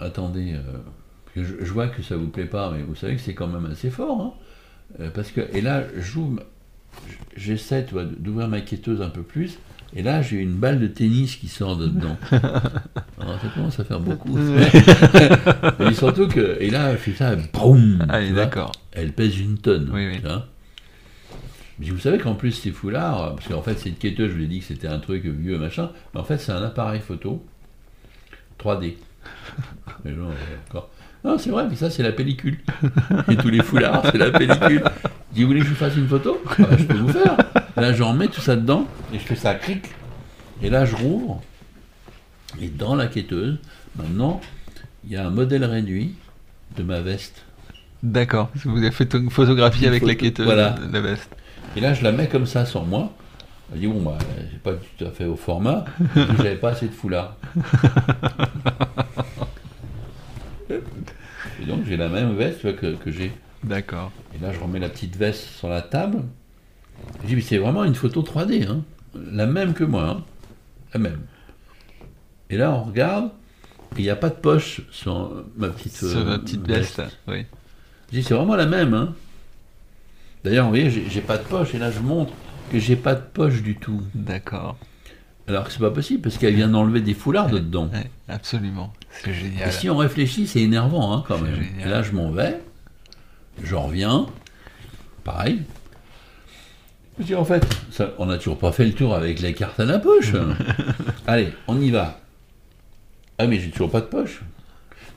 attendez, 0.00 0.54
euh, 0.54 0.78
je, 1.36 1.42
je 1.64 1.72
vois 1.72 1.86
que 1.86 2.02
ça 2.02 2.16
vous 2.16 2.26
plaît 2.28 2.46
pas, 2.46 2.72
mais 2.72 2.82
vous 2.82 2.96
savez 2.96 3.14
que 3.14 3.22
c'est 3.22 3.34
quand 3.34 3.46
même 3.46 3.66
assez 3.66 3.90
fort. 3.90 4.20
hein. 4.20 4.32
Euh, 5.00 5.10
parce 5.14 5.30
que, 5.30 5.40
et 5.52 5.60
là, 5.60 5.84
j'ouvre, 5.96 6.42
j'essaie 7.36 7.86
d'ouvrir 8.18 8.48
ma 8.48 8.60
quêteuse 8.60 9.02
un 9.02 9.08
peu 9.08 9.22
plus, 9.22 9.58
et 9.94 10.02
là, 10.02 10.20
j'ai 10.20 10.38
une 10.38 10.54
balle 10.56 10.80
de 10.80 10.88
tennis 10.88 11.36
qui 11.36 11.46
sort 11.46 11.76
de 11.76 11.86
dedans. 11.86 12.16
Alors, 12.32 13.40
ça 13.40 13.48
commence 13.54 13.78
à 13.78 13.84
faire 13.84 14.00
beaucoup. 14.00 14.36
et 14.36 15.94
surtout 15.94 16.26
que, 16.26 16.56
et 16.60 16.70
là, 16.70 16.92
ça, 17.16 17.36
boum 17.36 18.04
Allez, 18.08 18.32
vois. 18.32 18.72
Elle 18.90 19.12
pèse 19.12 19.38
une 19.38 19.58
tonne. 19.58 19.90
Oui, 19.92 20.08
oui. 20.08 20.20
Mais 21.78 21.90
vous 21.90 21.98
savez 21.98 22.18
qu'en 22.18 22.34
plus, 22.34 22.52
ces 22.52 22.70
foulards, 22.70 23.34
parce 23.36 23.48
qu'en 23.48 23.62
fait, 23.62 23.78
cette 23.78 23.98
quêteuse, 23.98 24.30
je 24.30 24.36
vous 24.36 24.42
ai 24.42 24.46
dit 24.46 24.60
que 24.60 24.64
c'était 24.64 24.88
un 24.88 24.98
truc 24.98 25.24
vieux, 25.24 25.58
machin, 25.58 25.90
mais 26.14 26.20
en 26.20 26.24
fait, 26.24 26.38
c'est 26.38 26.52
un 26.52 26.62
appareil 26.62 27.00
photo 27.00 27.44
3D. 28.58 28.94
Les 30.04 30.14
gens, 30.14 30.22
euh, 30.30 30.56
d'accord. 30.66 30.88
Non, 31.24 31.36
c'est 31.38 31.50
vrai, 31.50 31.66
mais 31.68 31.76
ça, 31.76 31.90
c'est 31.90 32.02
la 32.02 32.12
pellicule. 32.12 32.58
Et 33.30 33.36
tous 33.36 33.48
les 33.48 33.62
foulards, 33.62 34.02
c'est 34.10 34.18
la 34.18 34.30
pellicule. 34.30 34.82
Je 34.84 35.34
dis, 35.34 35.42
vous 35.42 35.48
voulez 35.48 35.60
que 35.60 35.66
je 35.66 35.70
vous 35.70 35.76
fasse 35.76 35.96
une 35.96 36.08
photo? 36.08 36.40
Ah 36.50 36.54
bah, 36.62 36.76
Je 36.78 36.84
peux 36.84 36.96
vous 36.96 37.08
faire. 37.08 37.36
Là, 37.76 37.92
j'en 37.92 38.14
mets 38.14 38.28
tout 38.28 38.40
ça 38.40 38.56
dedans, 38.56 38.86
et 39.12 39.18
je 39.18 39.24
fais 39.24 39.36
ça, 39.36 39.54
cric. 39.54 39.84
Et 40.62 40.70
là, 40.70 40.86
je 40.86 40.96
rouvre. 40.96 41.42
Et 42.60 42.68
dans 42.68 42.94
la 42.94 43.06
quêteuse, 43.06 43.58
maintenant, 43.96 44.40
il 45.04 45.12
y 45.12 45.16
a 45.16 45.26
un 45.26 45.30
modèle 45.30 45.64
réduit 45.64 46.14
de 46.76 46.82
ma 46.82 47.00
veste. 47.00 47.44
D'accord. 48.02 48.50
Vous 48.64 48.78
avez 48.78 48.90
fait 48.90 49.12
une 49.14 49.30
photographie 49.30 49.82
Une 49.82 49.88
avec 49.88 50.04
la 50.04 50.14
quêteuse 50.14 50.46
voilà. 50.46 50.70
de 50.70 50.92
la 50.92 51.00
veste. 51.00 51.30
Et 51.76 51.80
là, 51.80 51.92
je 51.92 52.02
la 52.02 52.10
mets 52.10 52.26
comme 52.26 52.46
ça 52.46 52.64
sur 52.64 52.84
moi. 52.84 53.12
Je 53.74 53.78
dis, 53.80 53.86
bon, 53.86 54.00
bah, 54.00 54.16
c'est 54.50 54.62
pas 54.62 54.72
tout 54.72 55.04
à 55.04 55.10
fait 55.10 55.26
au 55.26 55.36
format, 55.36 55.84
j'avais 56.38 56.56
pas 56.56 56.70
assez 56.70 56.86
de 56.86 56.92
foulard. 56.92 57.36
Et 60.70 61.66
donc, 61.66 61.84
j'ai 61.86 61.96
la 61.96 62.08
même 62.08 62.36
veste 62.36 62.60
tu 62.60 62.68
vois, 62.68 62.76
que, 62.76 62.94
que 62.94 63.10
j'ai. 63.10 63.32
D'accord. 63.64 64.12
Et 64.34 64.42
là, 64.42 64.52
je 64.52 64.60
remets 64.60 64.78
la 64.78 64.88
petite 64.88 65.16
veste 65.16 65.42
sur 65.42 65.68
la 65.68 65.82
table. 65.82 66.22
Je 67.22 67.26
dis, 67.28 67.36
mais 67.36 67.42
c'est 67.42 67.58
vraiment 67.58 67.84
une 67.84 67.94
photo 67.94 68.22
3D, 68.22 68.68
hein. 68.68 68.82
la 69.14 69.46
même 69.46 69.74
que 69.74 69.84
moi, 69.84 70.08
hein. 70.08 70.24
la 70.94 71.00
même. 71.00 71.20
Et 72.48 72.56
là, 72.56 72.72
on 72.72 72.84
regarde, 72.84 73.30
il 73.98 74.04
n'y 74.04 74.10
a 74.10 74.16
pas 74.16 74.28
de 74.28 74.36
poche 74.36 74.82
sur 74.92 75.44
ma 75.56 75.68
petite, 75.68 75.96
Sur 75.96 76.18
euh, 76.18 76.24
ma 76.24 76.38
petite 76.38 76.66
veste, 76.66 77.02
oui. 77.26 77.44
Je 78.12 78.18
dis, 78.18 78.22
c'est 78.22 78.34
vraiment 78.34 78.54
la 78.54 78.66
même. 78.66 78.94
Hein. 78.94 79.14
D'ailleurs, 80.46 80.66
vous 80.66 80.70
voyez, 80.70 80.90
j'ai 80.90 81.20
pas 81.20 81.38
de 81.38 81.42
poche, 81.42 81.74
et 81.74 81.78
là, 81.78 81.90
je 81.90 81.98
montre 81.98 82.32
que 82.70 82.78
j'ai 82.78 82.94
pas 82.94 83.14
de 83.16 83.20
poche 83.20 83.62
du 83.62 83.74
tout. 83.74 84.00
D'accord. 84.14 84.76
Alors 85.48 85.64
que 85.64 85.72
c'est 85.72 85.80
pas 85.80 85.90
possible, 85.90 86.22
parce 86.22 86.38
qu'elle 86.38 86.54
vient 86.54 86.68
d'enlever 86.68 87.00
des 87.00 87.14
foulards 87.14 87.48
de 87.48 87.58
dedans. 87.58 87.88
Ouais, 87.92 88.08
absolument. 88.28 88.92
C'est 89.10 89.30
Et 89.30 89.34
génial. 89.34 89.72
si 89.72 89.90
on 89.90 89.96
réfléchit, 89.96 90.46
c'est 90.46 90.60
énervant 90.60 91.12
hein, 91.12 91.24
quand 91.26 91.38
même. 91.38 91.54
génial. 91.56 91.86
Et 91.88 91.90
là, 91.90 92.02
je 92.02 92.12
m'en 92.12 92.30
vais, 92.30 92.60
je 93.60 93.74
reviens, 93.74 94.26
pareil. 95.24 95.62
Je 97.18 97.24
dis, 97.24 97.34
en 97.34 97.44
fait, 97.44 97.66
ça- 97.90 98.10
on 98.18 98.26
n'a 98.26 98.38
toujours 98.38 98.58
pas 98.58 98.70
fait 98.70 98.84
le 98.84 98.92
tour 98.92 99.14
avec 99.16 99.40
les 99.40 99.52
cartes 99.52 99.80
à 99.80 99.84
la 99.84 99.98
poche. 99.98 100.32
Allez, 101.26 101.52
on 101.66 101.80
y 101.80 101.90
va. 101.90 102.20
Ah, 103.38 103.48
mais 103.48 103.58
j'ai 103.58 103.70
toujours 103.70 103.90
pas 103.90 104.00
de 104.00 104.06
poche. 104.06 104.42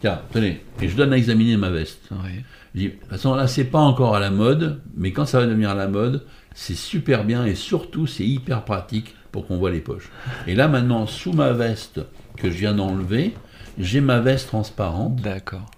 Tiens, 0.01 0.22
tenez, 0.32 0.62
et 0.82 0.88
je 0.88 0.96
donne 0.96 1.12
à 1.12 1.18
examiner 1.18 1.58
ma 1.58 1.70
veste. 1.70 2.08
Oui. 2.12 2.44
Je 2.74 2.79
dis, 2.79 2.86
de 2.88 2.91
toute 2.94 3.10
façon, 3.10 3.36
là, 3.36 3.48
c'est 3.48 3.65
pas 3.65 3.79
encore 3.79 4.15
à 4.15 4.20
la 4.20 4.29
mode, 4.29 4.82
mais 4.96 5.12
quand 5.12 5.25
ça 5.25 5.39
va 5.39 5.46
devenir 5.46 5.72
à 5.72 5.75
la 5.75 5.88
mode, 5.88 6.25
c'est 6.53 6.75
super 6.75 7.25
bien 7.25 7.46
et 7.46 7.56
surtout, 7.56 8.08
c'est 8.08 8.25
hyper 8.25 8.63
pratique 8.63 9.15
pour 9.32 9.48
qu'on 9.48 9.58
voit 9.58 9.72
les 9.72 9.82
poches. 9.82 10.10
Et 10.48 10.56
là, 10.56 10.68
maintenant, 10.68 11.06
sous 11.06 11.34
ma 11.34 11.51
veste 11.51 12.01
que 12.38 12.50
je 12.50 12.58
viens 12.58 12.74
d'enlever, 12.74 13.34
j'ai 13.77 14.01
ma 14.01 14.20
veste 14.20 14.48
transparente 14.48 15.22
D'accord. 15.22 15.70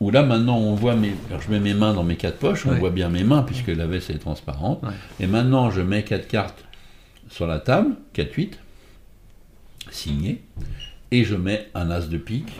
où 0.00 0.10
là, 0.10 0.22
maintenant, 0.22 0.58
on 0.58 0.74
voit 0.74 0.96
mes. 0.96 1.14
alors, 1.28 1.42
je 1.42 1.50
mets 1.50 1.60
mes 1.60 1.74
mains 1.74 1.94
dans 1.94 2.04
mes 2.04 2.16
quatre 2.16 2.38
poches, 2.38 2.66
on 2.66 2.74
voit 2.74 2.90
bien 2.90 3.08
mes 3.08 3.24
mains 3.24 3.42
puisque 3.42 3.68
la 3.68 3.86
veste 3.86 4.10
est 4.10 4.18
transparente. 4.18 4.82
Et 5.20 5.26
maintenant, 5.26 5.70
je 5.70 5.82
mets 5.82 6.02
quatre 6.02 6.28
cartes 6.28 6.64
sur 7.28 7.46
la 7.46 7.58
table, 7.58 7.96
4-8, 8.14 8.52
signées, 9.90 10.42
et 11.10 11.24
je 11.24 11.34
mets 11.36 11.68
un 11.74 11.90
as 11.90 12.08
de 12.08 12.18
pique, 12.18 12.52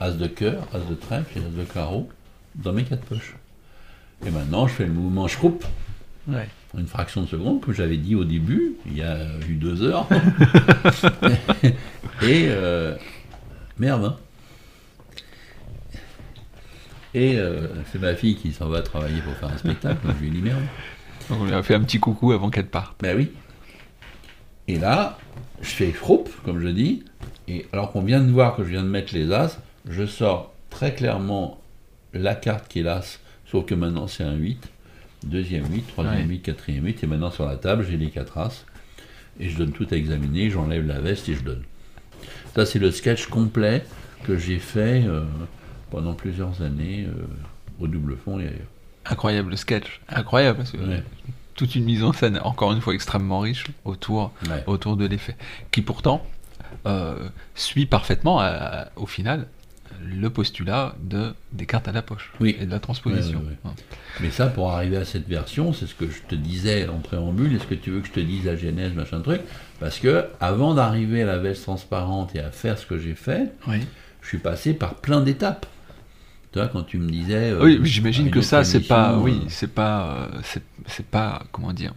as 0.00 0.12
de 0.12 0.26
cœur, 0.26 0.66
as 0.72 0.78
de 0.80 0.94
trèfle 0.94 1.38
et 1.38 1.40
as 1.40 1.48
de 1.58 1.64
carreau 1.64 2.08
dans 2.54 2.72
mes 2.72 2.84
quatre 2.84 3.04
poches. 3.04 3.34
Et 4.26 4.30
maintenant, 4.30 4.66
je 4.66 4.72
fais 4.74 4.84
le 4.86 4.92
mouvement 4.92 5.28
schroup, 5.28 5.64
Ouais. 6.26 6.48
une 6.76 6.86
fraction 6.86 7.22
de 7.22 7.26
seconde, 7.26 7.60
comme 7.62 7.72
j'avais 7.74 7.96
dit 7.96 8.14
au 8.14 8.24
début, 8.24 8.74
il 8.86 8.96
y 8.98 9.02
a 9.02 9.16
eu 9.48 9.54
deux 9.54 9.82
heures. 9.82 10.06
et 12.22 12.46
euh, 12.48 12.94
merde. 13.78 14.04
hein. 14.04 14.16
Et 17.14 17.38
euh, 17.38 17.68
c'est 17.90 17.98
ma 18.00 18.14
fille 18.14 18.36
qui 18.36 18.52
s'en 18.52 18.68
va 18.68 18.82
travailler 18.82 19.20
pour 19.22 19.32
faire 19.34 19.48
un 19.50 19.56
spectacle. 19.56 20.06
donc 20.06 20.16
je 20.18 20.22
lui 20.24 20.30
dis 20.30 20.42
merde. 20.42 20.60
On 21.30 21.44
lui 21.44 21.52
a 21.54 21.62
fait 21.62 21.74
un 21.74 21.80
petit 21.82 21.98
coucou 22.00 22.32
avant 22.32 22.50
qu'elle 22.50 22.66
parte. 22.68 22.96
Ben 23.00 23.16
oui. 23.16 23.30
Et 24.66 24.78
là, 24.78 25.18
je 25.62 25.68
fais 25.68 25.92
schroup, 25.92 26.28
comme 26.44 26.60
je 26.60 26.68
dis. 26.68 27.04
Et 27.48 27.66
alors 27.72 27.92
qu'on 27.92 28.02
vient 28.02 28.20
de 28.20 28.30
voir 28.30 28.56
que 28.56 28.64
je 28.64 28.68
viens 28.68 28.82
de 28.82 28.88
mettre 28.88 29.14
les 29.14 29.32
as, 29.32 29.58
je 29.88 30.04
sors 30.06 30.52
très 30.70 30.94
clairement 30.94 31.58
la 32.12 32.34
carte 32.34 32.68
qui 32.68 32.80
est 32.80 32.82
l'as, 32.82 33.20
sauf 33.46 33.64
que 33.66 33.74
maintenant 33.74 34.06
c'est 34.06 34.24
un 34.24 34.34
8. 34.34 34.58
Deuxième 35.24 35.64
8, 35.72 35.86
troisième 35.88 36.16
Ouais. 36.28 36.34
8, 36.34 36.40
quatrième 36.42 36.84
8. 36.86 37.02
Et 37.02 37.06
maintenant 37.06 37.30
sur 37.30 37.46
la 37.46 37.56
table, 37.56 37.84
j'ai 37.88 37.96
les 37.96 38.10
4 38.10 38.38
as. 38.38 38.64
Et 39.40 39.48
je 39.48 39.56
donne 39.56 39.72
tout 39.72 39.86
à 39.90 39.94
examiner, 39.96 40.50
j'enlève 40.50 40.86
la 40.86 41.00
veste 41.00 41.28
et 41.28 41.34
je 41.34 41.42
donne. 41.42 41.62
Ça, 42.54 42.66
c'est 42.66 42.78
le 42.78 42.90
sketch 42.90 43.26
complet 43.26 43.84
que 44.24 44.36
j'ai 44.36 44.58
fait 44.58 45.04
euh, 45.06 45.24
pendant 45.90 46.12
plusieurs 46.14 46.60
années 46.62 47.06
euh, 47.08 47.12
au 47.80 47.86
double 47.86 48.16
fond 48.16 48.38
et 48.40 48.44
ailleurs. 48.48 48.66
Incroyable 49.06 49.56
sketch. 49.56 50.00
Incroyable. 50.08 50.58
Parce 50.58 50.72
que 50.72 50.76
Ouais. 50.78 51.02
Toute 51.54 51.74
une 51.74 51.84
mise 51.84 52.04
en 52.04 52.12
scène, 52.12 52.38
encore 52.44 52.72
une 52.72 52.80
fois, 52.80 52.94
extrêmement 52.94 53.40
riche 53.40 53.64
autour, 53.84 54.32
Ouais. 54.48 54.62
autour 54.68 54.96
de 54.96 55.06
l'effet. 55.06 55.36
Qui 55.72 55.82
pourtant 55.82 56.24
suit 57.54 57.86
parfaitement, 57.86 58.40
à- 58.40 58.88
au 58.96 59.06
final, 59.06 59.46
le 60.04 60.30
postulat 60.30 60.94
de, 61.02 61.34
des 61.52 61.66
cartes 61.66 61.88
à 61.88 61.92
la 61.92 62.02
poche 62.02 62.30
Oui. 62.40 62.56
et 62.60 62.66
de 62.66 62.70
la 62.70 62.78
transposition. 62.78 63.42
Mais 64.20 64.30
ça, 64.30 64.46
pour 64.46 64.70
arriver 64.70 64.96
à 64.96 65.04
cette 65.04 65.26
version, 65.28 65.72
c'est 65.72 65.86
ce 65.86 65.94
que 65.94 66.08
je 66.08 66.20
te 66.28 66.34
disais 66.36 66.88
en 66.88 66.98
préambule. 66.98 67.54
Est-ce 67.56 67.66
que 67.66 67.74
tu 67.74 67.90
veux 67.90 68.00
que 68.00 68.06
je 68.06 68.12
te 68.12 68.20
dise 68.20 68.44
la 68.44 68.54
genèse, 68.56 68.92
machin 68.94 69.20
truc? 69.20 69.40
Parce 69.80 69.98
que 69.98 70.26
avant 70.40 70.74
d'arriver 70.74 71.22
à 71.22 71.26
la 71.26 71.38
veste 71.38 71.62
transparente 71.64 72.34
et 72.36 72.40
à 72.40 72.50
faire 72.50 72.78
ce 72.78 72.86
que 72.86 72.98
j'ai 72.98 73.14
fait, 73.14 73.52
je 73.68 74.26
suis 74.28 74.38
passé 74.38 74.72
par 74.74 74.94
plein 74.96 75.20
d'étapes. 75.20 75.66
Tu 76.52 76.58
vois, 76.60 76.68
quand 76.68 76.82
tu 76.84 76.98
me 76.98 77.10
disais. 77.10 77.50
euh, 77.50 77.62
Oui, 77.62 77.80
j'imagine 77.82 78.30
que 78.30 78.40
ça, 78.40 78.64
c'est 78.64 78.80
pas, 78.80 79.18
oui, 79.18 79.40
euh, 79.42 79.46
c'est 79.48 79.72
pas, 79.74 80.28
euh, 80.32 80.58
c'est 80.86 81.04
pas, 81.06 81.42
comment 81.52 81.72
dire, 81.74 81.92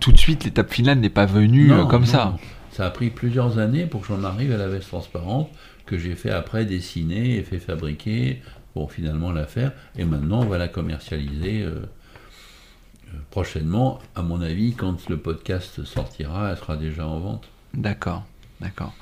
tout 0.00 0.10
de 0.12 0.18
suite, 0.18 0.44
l'étape 0.44 0.72
finale 0.72 0.98
n'est 0.98 1.10
pas 1.10 1.26
venue 1.26 1.68
non, 1.68 1.82
euh, 1.82 1.84
comme 1.84 2.02
non. 2.02 2.06
ça. 2.08 2.36
Ça 2.80 2.86
a 2.86 2.90
pris 2.90 3.10
plusieurs 3.10 3.58
années 3.58 3.84
pour 3.84 4.00
que 4.00 4.06
j'en 4.06 4.24
arrive 4.24 4.52
à 4.52 4.56
la 4.56 4.66
veste 4.66 4.88
transparente, 4.88 5.50
que 5.84 5.98
j'ai 5.98 6.14
fait 6.14 6.30
après 6.30 6.64
dessiner 6.64 7.36
et 7.36 7.42
fait 7.42 7.58
fabriquer 7.58 8.40
pour 8.72 8.90
finalement 8.90 9.32
la 9.32 9.44
faire. 9.44 9.72
Et 9.98 10.06
maintenant, 10.06 10.40
on 10.40 10.46
va 10.46 10.56
la 10.56 10.66
commercialiser 10.66 11.60
euh, 11.60 11.72
euh, 11.74 13.18
prochainement. 13.30 13.98
À 14.14 14.22
mon 14.22 14.40
avis, 14.40 14.72
quand 14.72 15.10
le 15.10 15.18
podcast 15.18 15.84
sortira, 15.84 16.52
elle 16.52 16.56
sera 16.56 16.78
déjà 16.78 17.06
en 17.06 17.18
vente. 17.18 17.48
D'accord, 17.74 18.24
d'accord. 18.62 18.94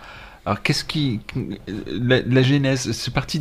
Alors, 0.45 0.61
qu'est-ce 0.61 0.83
qui, 0.83 1.21
la, 1.87 2.43
genèse, 2.43 2.91
c'est 2.91 3.15
parti. 3.15 3.41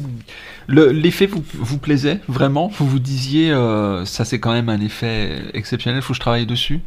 L'effet 0.67 1.25
vous, 1.25 1.79
plaisait 1.79 2.21
vraiment? 2.27 2.67
Vous 2.77 2.85
vous 2.85 2.99
disiez, 2.99 3.51
euh, 3.51 4.05
ça 4.05 4.23
c'est 4.23 4.39
quand 4.39 4.53
même 4.53 4.69
un 4.69 4.81
effet 4.81 5.45
exceptionnel, 5.55 6.03
faut 6.03 6.13
que 6.13 6.17
je 6.17 6.21
travaille 6.21 6.45
dessus? 6.45 6.81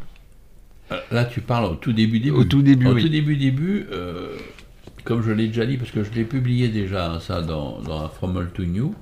Euh, 0.91 0.97
Là, 1.11 1.25
tu 1.25 1.41
parles 1.41 1.65
au 1.65 1.75
tout 1.75 1.93
début, 1.93 2.19
début. 2.19 2.35
Au 2.35 2.43
tout 2.43 2.61
début, 2.61 2.87
Au 2.87 2.93
oui. 2.93 3.03
tout 3.03 3.09
début, 3.09 3.35
début, 3.37 3.85
euh, 3.91 4.35
comme 5.03 5.21
je 5.23 5.31
l'ai 5.31 5.47
déjà 5.47 5.65
dit, 5.65 5.77
parce 5.77 5.91
que 5.91 6.03
je 6.03 6.11
l'ai 6.11 6.23
publié 6.25 6.67
déjà, 6.69 7.19
ça, 7.21 7.41
dans, 7.41 7.81
From 8.09 8.35
Old 8.35 8.53
to 8.53 8.63
New, 8.65 8.93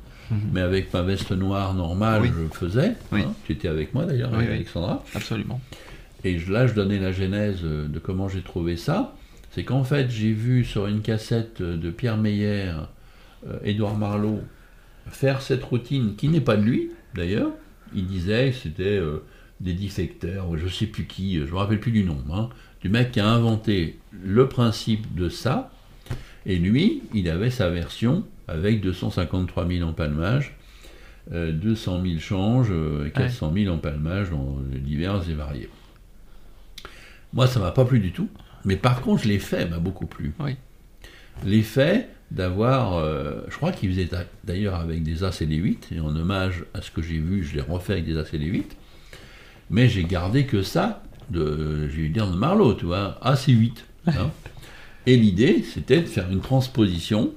mais 0.54 0.62
avec 0.62 0.94
ma 0.94 1.02
veste 1.02 1.32
noire 1.32 1.74
normale, 1.74 2.22
Mhm. 2.22 2.28
Oui. 2.30 2.34
je 2.38 2.44
le 2.44 2.50
faisais. 2.50 2.92
Oui. 3.12 3.22
hein. 3.26 3.34
tu 3.46 3.54
étais 3.54 3.68
avec 3.68 3.94
moi 3.94 4.06
d'ailleurs, 4.06 4.34
avec. 4.34 4.50
Alexandra. 4.50 5.04
Absolument. 5.16 5.60
Et 6.24 6.38
je- 6.38 6.52
là, 6.52 6.68
je 6.68 6.74
donnais 6.74 7.00
la 7.00 7.12
genèse 7.12 7.60
euh, 7.64 7.88
de 7.88 7.98
comment 8.00 8.28
j'ai 8.30 8.42
trouvé 8.42 8.76
ça. 8.78 9.16
C'est 9.52 9.64
qu'en 9.64 9.84
fait, 9.84 10.12
j'ai 10.12 10.32
vu 10.32 10.64
sur 10.64 10.86
une 10.86 11.02
cassette 11.02 11.62
de 11.64 11.90
Pierre 11.90 12.18
Meyer, 12.18 12.72
euh, 13.48 13.58
Édouard 13.64 13.98
Marlot, 13.98 14.42
faire 15.08 15.42
cette 15.42 15.64
routine 15.64 16.16
qui 16.16 16.28
n'est 16.28 16.42
pas 16.42 16.56
de 16.58 16.62
lui, 16.64 16.92
d'ailleurs. 17.16 17.50
Il 17.96 18.06
disait 18.06 18.52
que 18.52 18.58
c'était 18.58 18.98
euh, 18.98 19.24
des 19.62 19.74
dissecteurs, 19.74 20.50
ou 20.50 20.58
je 20.58 20.68
sais 20.68 20.86
plus 20.86 21.06
qui, 21.06 21.38
euh, 21.38 21.46
je 21.46 21.52
me 21.52 21.58
rappelle 21.58 21.80
plus 21.80 21.92
du 21.92 22.04
nom, 22.04 22.18
hein, 22.34 22.50
du 22.82 22.90
mec 22.90 23.12
qui 23.12 23.20
a 23.20 23.28
inventé 23.28 24.00
le 24.24 24.48
principe 24.48 25.14
de 25.16 25.28
ça. 25.30 25.72
Et 26.46 26.58
lui, 26.58 27.02
il 27.14 27.30
avait 27.30 27.50
sa 27.50 27.70
version 27.70 28.26
avec 28.48 28.82
253 28.82 29.68
000 29.68 29.88
empalmages, 29.88 30.56
euh, 31.34 31.52
200 31.52 32.02
000 32.04 32.20
changes, 32.20 32.70
euh, 32.72 33.10
400 33.10 33.52
000 33.54 33.74
empalmages 33.76 34.30
dans 34.32 34.58
divers 34.82 35.30
et 35.30 35.34
variés. 35.34 35.70
Moi, 37.34 37.46
ça 37.48 37.60
m'a 37.60 37.72
pas 37.72 37.86
plu 37.86 38.00
du 38.00 38.12
tout, 38.12 38.30
mais 38.66 38.76
par 38.76 39.02
contre, 39.02 39.28
l'effet 39.28 39.68
m'a 39.68 39.78
beaucoup 39.80 40.08
plu. 40.08 40.34
Oui. 40.40 40.56
L'effet 41.46 42.08
d'avoir, 42.32 42.96
euh, 42.96 43.42
je 43.50 43.56
crois 43.58 43.72
qu'il 43.72 43.90
faisait 43.90 44.06
d'a- 44.06 44.26
d'ailleurs 44.44 44.76
avec 44.76 45.04
des 45.04 45.24
As 45.24 45.42
et 45.42 45.46
des 45.46 45.56
8, 45.58 45.90
et 45.96 46.00
en 46.00 46.16
hommage 46.16 46.64
à 46.74 46.82
ce 46.82 46.92
que 46.92 47.02
j'ai 47.02 47.20
vu, 47.20 47.44
je 47.44 47.56
l'ai 47.56 47.62
refait 47.62 47.94
avec 47.94 48.06
des 48.06 48.18
As 48.18 48.34
et 48.34 48.38
des 48.40 48.46
8, 48.46 48.76
mais 49.70 49.88
j'ai 49.90 50.04
gardé 50.04 50.46
que 50.46 50.62
ça, 50.62 51.04
de, 51.30 51.88
je 51.90 52.02
vais 52.02 52.10
dire 52.10 52.28
de 52.30 52.36
Marlowe, 52.36 52.74
tu 52.76 52.86
vois, 52.86 53.18
As 53.22 53.48
et 53.48 53.52
8. 53.54 53.86
hein. 54.08 54.32
Et 55.06 55.16
l'idée, 55.18 55.64
c'était 55.64 56.02
de 56.02 56.08
faire 56.08 56.30
une 56.32 56.42
transposition 56.42 57.32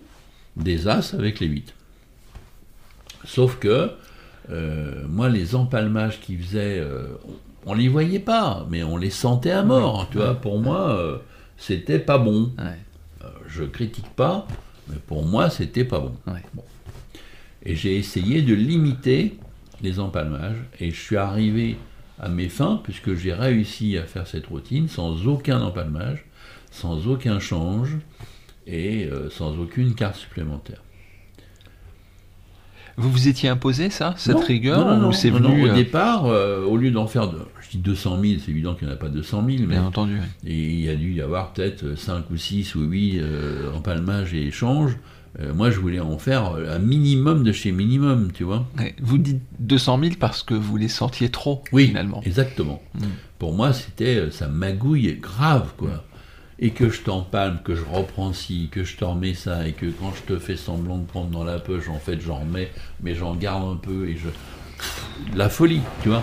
des 0.57 0.89
As 0.89 1.15
avec 1.15 1.41
les 1.41 1.47
8. 1.47 1.75
Sauf 3.25 3.59
que, 3.59 3.91
euh, 4.51 5.05
moi, 5.09 5.29
les 5.29 5.55
empalmages 5.55 6.21
qu'il 6.21 6.39
faisait, 6.43 6.79
euh, 6.81 7.07
on 7.67 7.75
les 7.75 7.89
voyait 7.89 8.19
pas, 8.19 8.67
mais 8.69 8.83
on 8.83 8.97
les 8.97 9.11
sentait 9.11 9.53
à 9.53 9.63
mort. 9.63 10.09
Tu 10.11 10.19
vois, 10.19 10.35
pour 10.35 10.59
moi, 10.59 10.91
euh, 10.99 11.19
c'était 11.57 12.01
pas 12.01 12.19
bon. 12.19 12.51
Euh, 12.59 13.29
je 13.47 13.65
critique 13.65 14.09
pas, 14.17 14.47
mais 14.89 14.97
pour 15.07 15.25
moi, 15.25 15.49
c'était 15.51 15.85
pas 15.85 16.01
bon. 16.01 16.15
Bon. 16.55 16.65
Et 17.65 17.77
j'ai 17.77 17.97
essayé 17.97 18.43
de 18.43 18.55
limiter 18.55 19.39
les 19.83 20.01
empalmages, 20.01 20.57
et 20.81 20.91
je 20.91 21.01
suis 21.01 21.17
arrivé 21.17 21.77
à 22.23 22.29
mes 22.29 22.49
fins, 22.49 22.81
puisque 22.83 23.15
j'ai 23.15 23.35
réussi 23.35 23.99
à 23.99 24.05
faire 24.05 24.27
cette 24.27 24.47
routine 24.47 24.89
sans 24.89 25.27
aucun 25.27 25.61
empalmage, 25.61 26.25
sans 26.71 27.09
aucun 27.09 27.41
change, 27.41 27.99
et 28.67 29.07
euh, 29.07 29.29
sans 29.29 29.59
aucune 29.59 29.95
carte 29.95 30.17
supplémentaire. 30.17 30.83
Vous 32.97 33.11
vous 33.11 33.29
étiez 33.29 33.49
imposé 33.49 33.89
ça, 33.89 34.15
cette 34.19 34.37
Non, 34.37 34.43
rigueur, 34.43 34.79
non, 34.81 34.97
non, 34.97 35.03
non, 35.03 35.11
venu 35.11 35.65
Au 35.65 35.69
euh, 35.69 35.75
départ, 35.75 36.27
euh, 36.27 36.65
au 36.65 36.77
lieu 36.77 36.91
d'en 36.91 37.07
faire, 37.07 37.29
de, 37.29 37.39
je 37.61 37.71
dis 37.71 37.79
200 37.79 38.21
000, 38.21 38.41
c'est 38.45 38.51
évident 38.51 38.75
qu'il 38.75 38.87
n'y 38.87 38.93
en 38.93 38.97
a 38.97 38.99
pas 38.99 39.09
200 39.09 39.45
000, 39.47 39.63
mais 39.63 39.75
Bien 39.75 39.85
entendu. 39.85 40.19
Et 40.47 40.55
il 40.55 40.81
y 40.81 40.91
a 40.91 40.95
dû 40.95 41.13
y 41.15 41.23
avoir 41.23 41.53
peut-être 41.53 41.97
5 41.97 42.31
ou 42.31 42.37
6 42.37 42.75
ou 42.75 42.83
8 42.83 43.19
euh, 43.19 43.73
empalmages 43.75 44.35
et 44.35 44.47
échanges. 44.47 44.97
Euh, 45.41 45.55
moi, 45.55 45.71
je 45.71 45.79
voulais 45.81 46.01
en 46.01 46.19
faire 46.19 46.55
un 46.55 46.79
minimum 46.79 47.43
de 47.43 47.53
chez 47.53 47.73
minimum, 47.73 48.31
tu 48.35 48.45
vois. 48.45 48.67
Ouais. 48.79 48.95
Vous 49.01 49.17
dites 49.19 49.41
200 49.61 49.99
000 50.03 50.13
parce 50.21 50.43
que 50.43 50.53
vous 50.55 50.77
les 50.77 50.89
sentiez 50.89 51.31
trop, 51.31 51.65
Oui, 51.73 51.87
finalement. 51.89 52.21
exactement. 52.25 52.83
Mm. 52.95 53.05
Pour 53.39 53.55
moi, 53.55 53.73
c'était, 53.73 54.17
euh, 54.17 54.31
ça 54.31 54.49
magouille 54.49 55.17
grave, 55.21 55.73
quoi. 55.79 56.05
et 56.59 56.71
que 56.71 56.91
je 56.91 57.01
t'empalme, 57.01 57.59
que 57.65 57.75
je 57.75 57.83
reprends 57.91 58.33
ci, 58.33 58.69
que 58.71 58.85
je 58.85 58.97
te 58.97 59.05
remets 59.05 59.35
ça, 59.35 59.67
et 59.67 59.73
que 59.73 59.87
quand 59.87 60.13
je 60.15 60.35
te 60.35 60.39
fais 60.39 60.57
semblant 60.57 60.99
de 60.99 61.07
prendre 61.07 61.31
dans 61.31 61.43
la 61.45 61.59
poche, 61.59 61.89
en 61.89 61.99
fait 61.99 62.21
j'en 62.21 62.37
remets, 62.41 62.71
mais 63.03 63.15
j'en 63.15 63.35
garde 63.35 63.65
un 63.69 63.77
peu, 63.77 64.09
et 64.09 64.17
je. 64.17 64.29
La 65.37 65.49
folie, 65.49 65.81
tu 66.03 66.09
vois. 66.11 66.23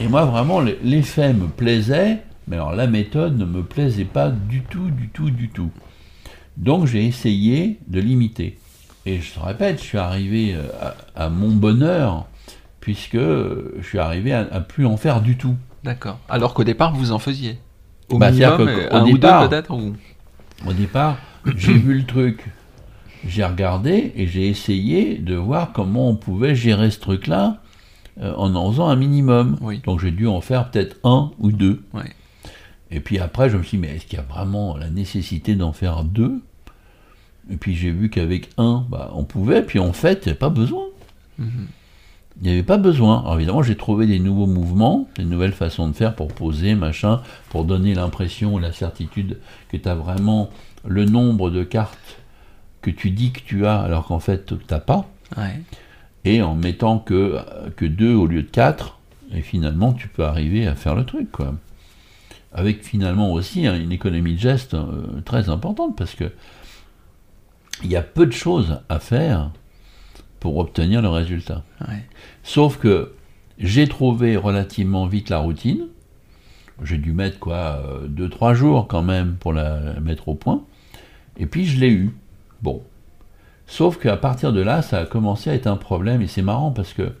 Et 0.00 0.08
moi, 0.08 0.24
vraiment, 0.26 0.60
l'effet 0.60 1.32
me 1.32 1.46
plaisait, 1.46 2.18
mais 2.48 2.56
alors 2.56 2.74
la 2.74 2.86
méthode 2.86 3.38
ne 3.38 3.44
me 3.44 3.62
plaisait 3.62 4.04
pas 4.04 4.28
du 4.30 4.62
tout, 4.62 4.90
du 4.90 5.08
tout, 5.08 5.30
du 5.30 5.48
tout. 5.48 5.70
Donc 6.56 6.86
j'ai 6.86 7.04
essayé 7.04 7.78
de 7.88 8.00
l'imiter. 8.00 8.58
Et 9.04 9.20
je 9.20 9.34
te 9.34 9.40
répète, 9.40 9.78
je 9.78 9.84
suis 9.84 9.98
arrivé 9.98 10.54
euh, 10.54 10.90
à, 11.14 11.28
mon 11.28 11.50
bonheur, 11.50 12.26
puisque 12.80 13.16
je 13.16 13.82
suis 13.82 13.98
arrivé 13.98 14.32
à, 14.32 14.40
à 14.50 14.60
plus 14.60 14.84
en 14.86 14.96
faire 14.96 15.20
du 15.20 15.36
tout. 15.36 15.54
D'accord. 15.84 16.18
Alors 16.28 16.54
qu'au 16.54 16.64
départ, 16.64 16.92
vous 16.94 17.12
en 17.12 17.20
faisiez 17.20 17.58
Au 18.10 18.18
bah, 18.18 18.32
minimum, 18.32 18.68
un 18.90 19.04
ou 19.04 19.18
deux 19.18 19.48
peut-être 19.48 19.72
Au 19.72 20.72
départ, 20.72 21.18
j'ai 21.56 21.74
vu 21.74 21.94
le 21.94 22.04
truc, 22.04 22.44
j'ai 23.24 23.44
regardé 23.44 24.12
et 24.16 24.26
j'ai 24.26 24.48
essayé 24.48 25.18
de 25.18 25.36
voir 25.36 25.72
comment 25.72 26.08
on 26.10 26.16
pouvait 26.16 26.56
gérer 26.56 26.90
ce 26.90 26.98
truc-là 26.98 27.58
euh, 28.20 28.34
en 28.36 28.54
en 28.54 28.70
faisant 28.72 28.88
un 28.88 28.96
minimum. 28.96 29.58
Donc 29.84 30.00
j'ai 30.00 30.10
dû 30.10 30.26
en 30.26 30.40
faire 30.40 30.70
peut-être 30.70 30.96
un 31.04 31.30
ou 31.38 31.52
deux. 31.52 31.84
Et 32.90 33.00
puis 33.00 33.18
après, 33.18 33.50
je 33.50 33.56
me 33.56 33.62
suis 33.62 33.78
dit, 33.78 33.86
mais 33.86 33.96
est-ce 33.96 34.06
qu'il 34.06 34.18
y 34.18 34.22
a 34.22 34.24
vraiment 34.24 34.76
la 34.76 34.90
nécessité 34.90 35.54
d'en 35.54 35.72
faire 35.72 36.04
deux? 36.04 36.40
Et 37.50 37.56
puis 37.56 37.74
j'ai 37.74 37.90
vu 37.90 38.10
qu'avec 38.10 38.50
un, 38.58 38.84
bah, 38.88 39.10
on 39.14 39.24
pouvait, 39.24 39.62
puis 39.62 39.78
en 39.78 39.92
fait, 39.92 40.22
il 40.22 40.26
n'y 40.26 40.30
avait 40.30 40.38
pas 40.38 40.50
besoin. 40.50 40.84
Mhm. 41.38 41.66
Il 42.40 42.46
n'y 42.48 42.52
avait 42.52 42.62
pas 42.62 42.76
besoin. 42.76 43.20
Alors 43.20 43.36
évidemment, 43.36 43.62
j'ai 43.62 43.76
trouvé 43.76 44.06
des 44.06 44.18
nouveaux 44.18 44.46
mouvements, 44.46 45.08
des 45.16 45.24
nouvelles 45.24 45.52
façons 45.52 45.88
de 45.88 45.94
faire 45.94 46.14
pour 46.14 46.28
poser, 46.28 46.74
machin, 46.74 47.22
pour 47.48 47.64
donner 47.64 47.94
l'impression, 47.94 48.58
la 48.58 48.72
certitude 48.72 49.38
que 49.70 49.76
tu 49.76 49.88
as 49.88 49.94
vraiment 49.94 50.50
le 50.86 51.06
nombre 51.06 51.50
de 51.50 51.64
cartes 51.64 52.18
que 52.82 52.90
tu 52.90 53.10
dis 53.10 53.32
que 53.32 53.40
tu 53.40 53.66
as 53.66 53.80
alors 53.80 54.06
qu'en 54.06 54.20
fait 54.20 54.46
tu 54.46 54.54
n'as 54.70 54.78
pas. 54.78 55.08
Et 56.24 56.42
en 56.42 56.54
mettant 56.54 56.98
que, 56.98 57.38
que 57.76 57.84
deux 57.84 58.14
au 58.14 58.26
lieu 58.26 58.42
de 58.42 58.48
quatre, 58.48 58.98
et 59.32 59.40
finalement 59.40 59.92
tu 59.92 60.08
peux 60.08 60.24
arriver 60.24 60.66
à 60.66 60.74
faire 60.74 60.94
le 60.94 61.04
truc. 61.04 61.32
Quoi. 61.32 61.54
Avec 62.56 62.82
finalement 62.82 63.32
aussi 63.32 63.66
une 63.66 63.92
économie 63.92 64.32
de 64.32 64.40
geste 64.40 64.72
euh, 64.72 65.20
très 65.26 65.50
importante 65.50 65.94
parce 65.94 66.14
que 66.14 66.32
il 67.84 67.90
y 67.90 67.96
a 67.96 68.02
peu 68.02 68.24
de 68.24 68.32
choses 68.32 68.80
à 68.88 68.98
faire 68.98 69.50
pour 70.40 70.56
obtenir 70.56 71.02
le 71.02 71.10
résultat. 71.10 71.64
Sauf 72.42 72.78
que 72.78 73.12
j'ai 73.58 73.86
trouvé 73.86 74.38
relativement 74.38 75.06
vite 75.06 75.28
la 75.28 75.38
routine. 75.38 75.86
J'ai 76.82 76.96
dû 76.96 77.12
mettre 77.12 77.38
quoi, 77.38 77.82
2-3 78.08 78.52
euh, 78.52 78.54
jours 78.54 78.88
quand 78.88 79.02
même 79.02 79.36
pour 79.38 79.52
la, 79.52 80.00
mettre 80.00 80.28
au 80.28 80.34
point. 80.34 80.62
Et 81.36 81.44
puis 81.44 81.66
je 81.66 81.78
l'ai 81.78 81.90
eu. 81.90 82.16
Bon. 82.62 82.82
Sauf 83.66 83.98
qu'à 83.98 84.16
partir 84.16 84.54
de 84.54 84.60
là, 84.62 84.80
ça 84.80 85.00
a 85.00 85.04
commencé 85.04 85.50
à 85.50 85.54
être 85.54 85.66
un 85.66 85.76
problème. 85.76 86.22
Et 86.22 86.26
c'est 86.26 86.42
marrant 86.42 86.70
parce 86.70 86.94
que 86.94 87.12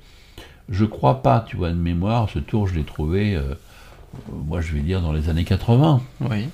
je 0.70 0.84
crois 0.84 1.22
pas, 1.22 1.44
tu 1.46 1.56
vois, 1.56 1.70
de 1.70 1.74
mémoire, 1.74 2.30
ce 2.30 2.38
tour, 2.38 2.66
je 2.66 2.74
l'ai 2.74 2.84
trouvé, 2.84 3.34
euh, 3.34 3.54
moi 4.30 4.60
je 4.60 4.72
vais 4.72 4.80
dire, 4.80 5.00
dans 5.02 5.12
les 5.12 5.28
années 5.28 5.44
80. 5.44 6.02
Oui. 6.20 6.48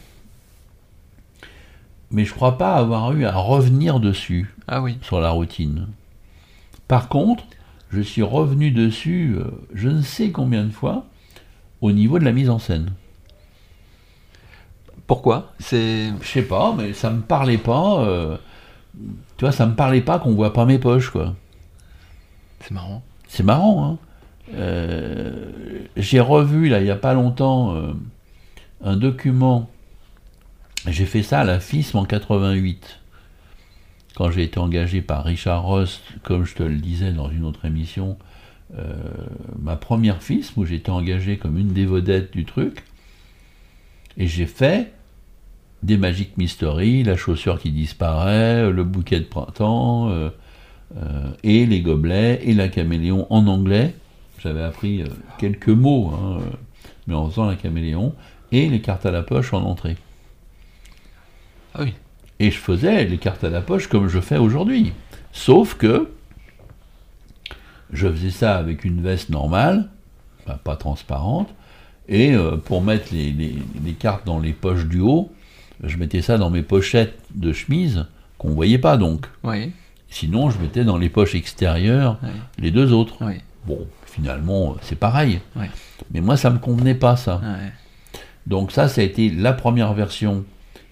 Mais 2.11 2.25
je 2.25 2.35
crois 2.35 2.59
pas 2.59 2.75
avoir 2.75 3.12
eu 3.12 3.25
à 3.25 3.35
revenir 3.35 4.00
dessus. 4.00 4.54
Ah 4.68 4.82
oui. 4.82 4.99
Sur 5.02 5.21
la 5.21 5.30
routine. 5.30 5.88
Par 6.87 7.09
contre, 7.09 7.44
je 7.90 8.00
suis 8.00 8.23
revenu 8.23 8.71
dessus 8.71 9.37
euh, 9.38 9.50
je 9.75 9.88
ne 9.88 10.02
sais 10.02 10.30
combien 10.30 10.64
de 10.64 10.71
fois 10.71 11.06
au 11.80 11.92
niveau 11.92 12.18
de 12.18 12.25
la 12.25 12.32
mise 12.32 12.50
en 12.50 12.59
scène. 12.59 12.92
Pourquoi? 15.06 15.52
C'est. 15.59 16.11
Je 16.21 16.26
sais 16.26 16.42
pas, 16.42 16.75
mais 16.76 16.92
ça 16.92 17.11
me 17.11 17.21
parlait 17.21 17.59
pas. 17.59 18.02
Euh, 18.04 18.37
tu 19.37 19.44
vois, 19.44 19.52
ça 19.52 19.66
me 19.66 19.75
parlait 19.75 20.00
pas 20.00 20.18
qu'on 20.18 20.32
voit 20.35 20.52
pas 20.52 20.64
mes 20.64 20.78
poches, 20.78 21.11
quoi. 21.11 21.35
C'est 22.61 22.70
marrant. 22.70 23.03
C'est 23.26 23.42
marrant, 23.42 23.85
hein. 23.85 23.98
Euh, 24.54 25.50
j'ai 25.96 26.20
revu, 26.20 26.68
là, 26.68 26.80
il 26.80 26.84
n'y 26.84 26.90
a 26.90 26.96
pas 26.96 27.14
longtemps, 27.14 27.76
un 28.84 28.96
document. 28.96 29.70
J'ai 30.88 31.06
fait 31.06 31.22
ça 31.22 31.40
à 31.40 31.44
la 31.44 31.60
FISM 31.60 31.98
en 31.98 32.04
88 32.04 33.02
quand 34.14 34.30
j'ai 34.30 34.42
été 34.42 34.58
engagé 34.58 35.00
par 35.00 35.24
Richard 35.24 35.62
Rost, 35.62 36.02
comme 36.22 36.44
je 36.44 36.54
te 36.54 36.62
le 36.62 36.76
disais 36.76 37.12
dans 37.12 37.30
une 37.30 37.44
autre 37.44 37.64
émission, 37.64 38.18
euh, 38.78 38.94
ma 39.58 39.76
première 39.76 40.22
FISM, 40.22 40.60
où 40.60 40.64
j'étais 40.64 40.90
engagé 40.90 41.36
comme 41.36 41.58
une 41.58 41.72
des 41.72 41.86
vedettes 41.86 42.32
du 42.32 42.44
truc, 42.44 42.84
et 44.18 44.26
j'ai 44.26 44.46
fait 44.46 44.92
des 45.82 45.96
Magic 45.96 46.36
Mystery, 46.36 47.02
la 47.02 47.16
chaussure 47.16 47.58
qui 47.58 47.70
disparaît, 47.70 48.70
le 48.70 48.84
bouquet 48.84 49.18
de 49.18 49.24
printemps, 49.24 50.10
euh, 50.10 50.30
euh, 50.96 51.30
et 51.42 51.66
les 51.66 51.80
gobelets, 51.80 52.40
et 52.44 52.54
la 52.54 52.68
caméléon 52.68 53.26
en 53.30 53.46
anglais. 53.46 53.94
J'avais 54.42 54.62
appris 54.62 55.05
quelques 55.38 55.68
mots, 55.68 56.12
hein, 56.14 56.38
mais 57.07 57.14
en 57.14 57.28
faisant 57.28 57.46
la 57.46 57.55
caméléon, 57.55 58.14
et 58.50 58.68
les 58.68 58.81
cartes 58.81 59.07
à 59.07 59.11
la 59.11 59.22
poche 59.22 59.52
en 59.52 59.62
entrée. 59.62 59.96
Ah 61.74 61.83
oui. 61.83 61.94
Et 62.40 62.50
je 62.50 62.59
faisais 62.59 63.05
les 63.05 63.18
cartes 63.18 63.44
à 63.44 63.50
la 63.50 63.61
poche 63.61 63.87
comme 63.87 64.09
je 64.09 64.20
fais 64.20 64.38
aujourd'hui. 64.38 64.92
Sauf 65.33 65.74
que 65.74 66.11
je 67.92 68.09
faisais 68.09 68.31
ça 68.31 68.57
avec 68.57 68.85
une 68.85 69.00
veste 69.00 69.31
normale, 69.31 69.88
pas 70.64 70.76
transparente, 70.76 71.48
et 72.09 72.35
euh, 72.35 72.57
pour 72.57 72.83
mettre 72.83 73.12
les, 73.12 73.55
cartes 73.98 74.26
dans 74.26 74.40
les 74.40 74.52
poches 74.52 74.87
du 74.87 74.98
haut, 74.98 75.31
je 75.85 75.96
mettais 75.96 76.20
ça 76.20 76.37
dans 76.37 76.50
mes 76.50 76.62
pochettes 76.62 77.18
de 77.35 77.52
chemise 77.52 78.07
qu'on 78.38 78.48
ne 78.48 78.55
voyait 78.55 78.78
pas 78.78 78.96
donc. 78.96 79.28
Sinon, 80.09 80.50
je 80.50 80.59
mettais 80.59 80.85
dans 80.85 80.98
les 80.98 81.09
poches 81.09 81.35
extérieures 81.35 82.18
les 82.59 82.70
deux 82.70 82.92
autres. 82.92 83.18
Bon, 83.66 83.87
finalement, 84.07 84.77
c'est 84.83 84.98
pareil. 84.98 85.40
Mais 86.12 86.20
moi, 86.20 86.37
ça 86.37 86.51
ne 86.51 86.55
me 86.55 86.59
convenait 86.59 86.94
pas, 86.94 87.16
ça. 87.16 87.40
Donc 88.46 88.72
ça, 88.72 88.88
ça 88.88 89.01
a 89.01 89.05
été 89.05 89.31
la 89.31 89.53
première 89.53 89.92
version 89.92 90.44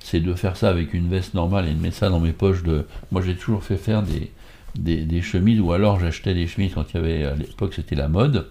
c'est 0.03 0.21
de 0.21 0.35
faire 0.35 0.57
ça 0.57 0.71
avec 0.71 0.95
une 0.95 1.09
veste 1.09 1.35
normale 1.35 1.69
et 1.69 1.73
de 1.73 1.81
mettre 1.81 1.97
ça 1.97 2.09
dans 2.09 2.21
mes 2.21 2.33
poches 2.33 2.63
de. 2.63 2.87
Moi, 3.13 3.23
j'ai 3.23 3.35
toujours 3.35 3.63
fait 3.63 3.77
faire 3.77 4.03
des, 4.03 4.33
des, 4.77 5.23
chemises, 5.23 5.61
ou 5.61 5.73
alors 5.73 6.01
j'achetais 6.01 6.35
des 6.35 6.47
chemises 6.47 6.73
quand 6.75 6.85
il 6.93 6.97
y 6.97 6.99
avait, 6.99 7.25
à 7.25 7.35
l'époque, 7.35 7.75
c'était 7.75 7.97
la 7.97 8.09
mode. 8.09 8.49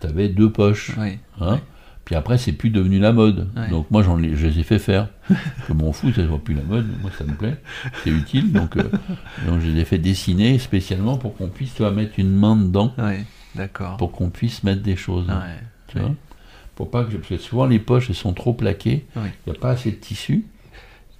Tu 0.00 0.06
avais 0.06 0.28
deux 0.28 0.50
poches. 0.50 0.92
Hein. 1.40 1.60
Puis 2.04 2.14
après, 2.14 2.38
c'est 2.38 2.52
plus 2.52 2.70
devenu 2.70 3.00
la 3.00 3.12
mode. 3.12 3.48
Donc 3.70 3.90
moi, 3.90 4.02
j'en 4.02 4.18
je 4.18 4.46
les 4.46 4.60
ai 4.60 4.62
fait 4.62 4.78
faire. 4.78 5.08
je 5.68 5.72
m'en 5.72 5.92
fous, 5.92 6.12
ça 6.12 6.22
ne 6.22 6.28
soit 6.28 6.38
plus 6.38 6.54
la 6.54 6.62
mode. 6.62 6.86
Moi, 7.00 7.10
ça 7.18 7.24
me 7.24 7.34
plaît. 7.34 7.56
C'est 8.04 8.10
utile. 8.10 8.52
Donc, 8.52 8.76
euh, 8.76 8.84
donc, 9.46 9.60
je 9.60 9.70
les 9.70 9.80
ai 9.80 9.84
fait 9.84 9.98
dessiner 9.98 10.58
spécialement 10.58 11.16
pour 11.16 11.36
qu'on 11.36 11.48
puisse 11.48 11.74
toi, 11.74 11.90
mettre 11.90 12.12
une 12.18 12.30
main 12.30 12.54
dedans. 12.54 12.94
D'accord. 13.56 13.96
Pour 13.96 14.12
qu'on 14.12 14.30
puisse 14.30 14.62
mettre 14.62 14.82
des 14.82 14.96
choses. 14.96 15.26
Tu 15.88 15.98
vois 15.98 16.12
pour 16.76 16.90
pas 16.90 17.04
que, 17.04 17.16
parce 17.16 17.28
que 17.28 17.38
souvent 17.38 17.66
les 17.66 17.78
poches 17.78 18.10
elles 18.10 18.16
sont 18.16 18.34
trop 18.34 18.52
plaquées, 18.52 19.06
il 19.16 19.22
n'y 19.46 19.56
a 19.56 19.58
pas 19.58 19.70
assez 19.70 19.90
de 19.90 19.96
tissu. 19.96 20.44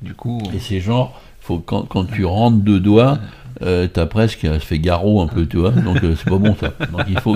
Du 0.03 0.13
coup. 0.13 0.39
Et 0.55 0.59
c'est 0.59 0.81
genre, 0.81 1.19
faut, 1.41 1.59
quand, 1.59 1.85
quand 1.85 2.05
tu 2.05 2.27
rentres 2.27 2.59
deux 2.59 2.79
doigts, 2.79 3.19
euh, 3.63 3.89
t'as 3.91 4.05
presque 4.05 4.41
ça 4.43 4.61
fait 4.61 4.79
garrot 4.79 5.23
un 5.23 5.27
peu, 5.27 5.47
tu 5.47 5.57
vois. 5.57 5.71
Donc 5.71 6.05
euh, 6.05 6.15
c'est 6.15 6.29
pas 6.29 6.37
bon 6.37 6.55
ça. 6.55 6.75
Donc 6.93 7.07
il 7.09 7.19
faut 7.19 7.35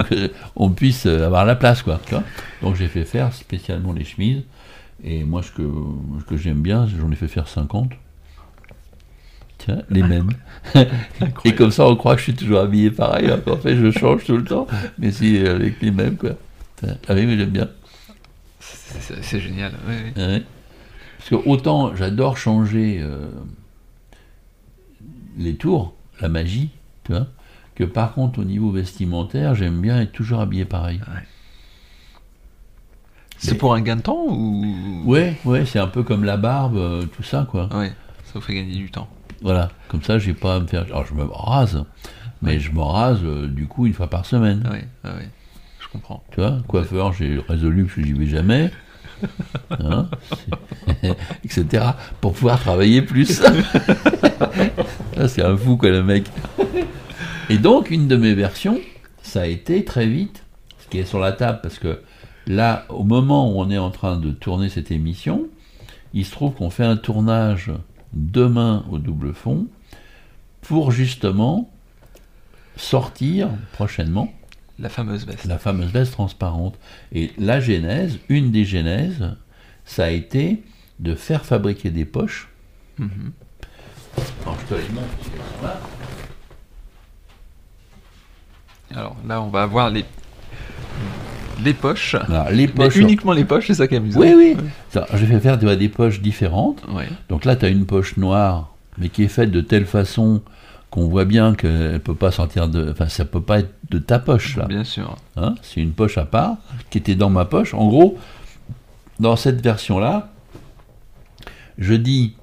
qu'on 0.55 0.71
puisse 0.71 1.07
avoir 1.07 1.47
la 1.47 1.57
place, 1.57 1.83
quoi. 1.83 1.99
Tu 2.05 2.15
vois 2.15 2.23
donc 2.61 2.77
j'ai 2.77 2.89
fait 2.89 3.07
faire 3.07 3.33
spécialement 3.33 3.95
les 3.95 4.05
chemises. 4.05 4.43
Et 5.03 5.25
moi, 5.25 5.43
ce 5.43 5.51
que, 5.51 5.63
ce 6.21 6.25
que 6.27 6.37
j'aime 6.37 6.61
bien, 6.61 6.87
j'en 6.87 7.11
ai 7.11 7.17
fait 7.17 7.29
faire 7.29 7.49
50. 7.49 7.93
Tiens, 9.61 9.83
les 9.91 10.03
mêmes. 10.03 10.31
et 11.45 11.55
comme 11.55 11.71
ça, 11.71 11.87
on 11.87 11.95
croit 11.95 12.15
que 12.15 12.21
je 12.21 12.25
suis 12.25 12.35
toujours 12.35 12.61
habillé 12.61 12.91
pareil. 12.91 13.31
En 13.31 13.57
fait, 13.57 13.77
je 13.77 13.91
change 13.91 14.25
tout 14.25 14.37
le 14.37 14.45
temps. 14.45 14.67
Mais 14.99 15.13
si, 15.13 15.39
avec 15.39 15.81
les 15.83 15.91
mêmes, 15.91 16.17
quoi. 16.17 16.31
Ah 16.83 17.15
oui, 17.15 17.27
mais 17.27 17.37
j'aime 17.37 17.51
bien. 17.51 17.69
C'est 18.59 19.41
génial. 19.41 19.73
Oui, 19.87 19.95
oui. 20.17 20.43
Parce 21.19 21.29
que 21.29 21.49
autant 21.49 21.95
j'adore 21.95 22.39
changer 22.39 22.99
euh, 23.03 23.29
les 25.37 25.55
tours, 25.55 25.95
la 26.21 26.31
magie, 26.31 26.71
tu 27.05 27.13
vois, 27.13 27.27
que 27.75 27.85
par 27.85 28.15
contre 28.15 28.39
au 28.39 28.45
niveau 28.45 28.71
vestimentaire, 28.71 29.55
j'aime 29.55 29.81
bien 29.83 30.01
être 30.01 30.13
toujours 30.13 30.41
habillé 30.41 30.65
pareil. 30.65 31.01
C'est 33.37 33.55
pour 33.55 33.75
un 33.75 33.81
gain 33.81 33.97
de 33.97 34.03
temps 34.03 34.27
ou? 34.29 35.03
Ouais, 35.05 35.37
ouais, 35.45 35.67
c'est 35.67 35.79
un 35.79 35.87
peu 35.87 36.03
comme 36.03 36.25
la 36.25 36.37
barbe, 36.37 36.77
euh, 36.77 37.05
tout 37.05 37.23
ça, 37.23 37.47
quoi. 37.51 37.69
Ouais, 37.75 37.93
ça 38.25 38.33
vous 38.35 38.41
fait 38.41 38.55
gagner 38.55 38.77
du 38.77 38.91
temps. 38.91 39.09
Voilà, 39.43 39.71
comme 39.89 40.03
ça, 40.03 40.19
j'ai 40.19 40.35
pas 40.35 40.57
à 40.57 40.61
me 40.61 40.67
faire. 40.67 40.85
Alors, 40.85 41.07
je 41.07 41.15
me 41.15 41.25
rase, 41.25 41.85
mais 42.43 42.59
je 42.59 42.73
me 42.73 42.83
rase 42.83 43.21
euh, 43.23 43.47
du 43.47 43.67
coup 43.67 43.87
une 43.87 43.95
fois 43.95 44.09
par 44.09 44.27
semaine. 44.27 44.69
Oui, 44.71 44.79
oui, 45.05 45.25
je 45.81 45.89
comprends. 45.89 46.23
Tu 46.31 46.41
vois, 46.41 46.59
coiffeur, 46.67 47.13
j'ai 47.13 47.41
résolu 47.49 47.87
que 47.87 48.03
j'y 48.03 48.13
vais 48.13 48.27
jamais. 48.27 48.71
Hein, 49.71 50.09
etc. 51.45 51.85
pour 52.23 52.33
pouvoir 52.33 52.59
travailler 52.59 53.03
plus. 53.03 53.43
c'est 55.27 55.43
un 55.43 55.57
fou 55.59 55.77
quoi 55.77 55.91
le 55.91 56.03
mec. 56.03 56.25
Et 57.51 57.59
donc 57.59 57.91
une 57.91 58.09
de 58.09 58.17
mes 58.17 58.33
versions, 58.35 58.79
ça 59.23 59.43
a 59.43 59.47
été 59.47 59.85
très 59.85 60.07
vite, 60.07 60.43
ce 60.79 60.89
qui 60.89 60.99
est 60.99 61.05
sur 61.05 61.21
la 61.21 61.33
table, 61.33 61.61
parce 61.63 61.79
que 61.79 62.01
là, 62.47 62.87
au 62.89 63.05
moment 63.05 63.53
où 63.53 63.61
on 63.61 63.71
est 63.71 63.79
en 63.79 63.91
train 63.91 64.17
de 64.17 64.31
tourner 64.31 64.71
cette 64.71 64.91
émission, 64.91 65.49
il 66.15 66.25
se 66.25 66.33
trouve 66.33 66.55
qu'on 66.55 66.71
fait 66.71 66.85
un 66.85 66.97
tournage 66.97 67.71
demain 68.13 68.85
au 68.91 68.99
double 68.99 69.35
fond 69.35 69.67
pour 70.63 70.91
justement 70.93 71.71
sortir 72.77 73.49
prochainement 73.73 74.33
La 74.79 74.89
fameuse 74.89 75.27
veste. 75.27 75.45
la 75.45 75.59
fameuse 75.59 75.91
veste 75.91 76.13
transparente. 76.13 76.79
Et 77.13 77.33
la 77.39 77.61
genèse, 77.61 78.19
une 78.29 78.51
des 78.51 78.65
genèses, 78.65 79.37
ça 79.85 80.05
a 80.05 80.11
été 80.11 80.63
de 80.99 81.15
faire 81.15 81.45
fabriquer 81.45 81.91
des 81.91 82.05
poches. 82.05 82.49
Mhm. 82.99 83.33
Alors, 84.43 84.57
je 84.61 84.75
te 84.75 84.81
les 84.81 84.89
montre. 84.89 85.07
Alors 88.95 89.17
là, 89.27 89.41
on 89.41 89.49
va 89.49 89.63
avoir 89.63 89.91
les, 89.91 90.05
les 91.65 91.75
poches. 91.75 92.17
Voilà, 92.27 92.51
les 92.51 92.67
Mais 92.67 92.73
poches. 92.73 92.97
uniquement 92.97 93.33
les 93.33 93.45
poches, 93.45 93.67
c'est 93.67 93.75
ça 93.75 93.87
qui 93.87 93.95
est 93.95 93.99
amusant. 93.99 94.21
Oui, 94.21 94.35
oui. 94.37 94.57
Ça, 94.91 95.07
J'ai 95.15 95.27
fait 95.27 95.41
faire 95.41 95.59
vois, 95.59 95.77
des 95.77 95.89
poches 95.89 96.21
différentes. 96.21 96.83
Ouais. 96.89 97.09
Donc 97.29 97.45
là, 97.45 97.57
tu 97.57 97.65
as 97.65 97.69
une 97.69 97.87
poche 97.87 98.17
noire, 98.17 98.75
mais 98.99 99.09
qui 99.09 99.25
est 99.25 99.29
faite 99.29 99.51
de 99.51 99.61
telle 99.61 99.87
façon 99.87 100.43
qu'on 100.91 101.09
voit 101.09 101.25
bien 101.25 101.55
qu'elle 101.55 102.01
peut 102.01 102.15
pas 102.15 102.31
sortir 102.31 102.69
de. 102.69 102.91
Enfin, 102.91 103.09
ça 103.09 103.25
peut 103.25 103.41
pas 103.41 103.61
être 103.61 103.75
de 103.91 103.99
ta 103.99 104.19
poche, 104.19 104.57
là. 104.57 104.67
Bien 104.67 104.85
sûr. 104.85 105.17
Hein, 105.37 105.55
c'est 105.63 105.81
une 105.81 105.93
poche 105.93 106.19
à 106.19 106.25
part 106.25 106.57
qui 106.91 106.99
était 106.99 107.15
dans 107.15 107.31
ma 107.31 107.45
poche. 107.45 107.75
En 107.75 107.87
gros, 107.89 108.19
dans 109.21 109.37
cette 109.37 109.61
version-là, 109.61 110.31
je 111.79 111.95
dis 111.95 112.35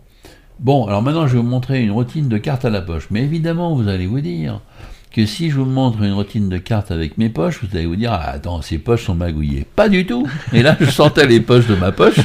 bon, 0.59 0.87
alors 0.87 1.01
maintenant 1.01 1.27
je 1.27 1.33
vais 1.33 1.39
vous 1.39 1.47
montrer 1.47 1.83
une 1.83 1.91
routine 1.91 2.29
de 2.29 2.37
cartes 2.37 2.65
à 2.65 2.69
la 2.69 2.81
poche. 2.81 3.07
Mais 3.11 3.21
évidemment, 3.23 3.75
vous 3.75 3.87
allez 3.87 4.07
vous 4.07 4.21
dire 4.21 4.61
que 5.17 5.25
si 5.25 5.49
je 5.49 5.55
vous 5.55 5.65
montre 5.65 6.03
une 6.03 6.13
routine 6.13 6.47
de 6.47 6.59
cartes 6.59 6.91
avec 6.91 7.17
mes 7.17 7.29
poches, 7.29 7.61
vous 7.63 7.75
allez 7.75 7.87
vous 7.87 7.95
dire 7.95 8.13
ah, 8.13 8.33
attends, 8.33 8.61
ces 8.61 8.77
poches 8.77 9.05
sont 9.05 9.15
magouillées. 9.15 9.65
Pas 9.75 9.89
du 9.89 10.05
tout. 10.05 10.27
Et 10.53 10.61
là, 10.61 10.77
je 10.79 10.85
sentais 10.91 11.25
les 11.25 11.39
poches 11.39 11.65
de 11.65 11.73
ma 11.73 11.91
poche. 11.91 12.19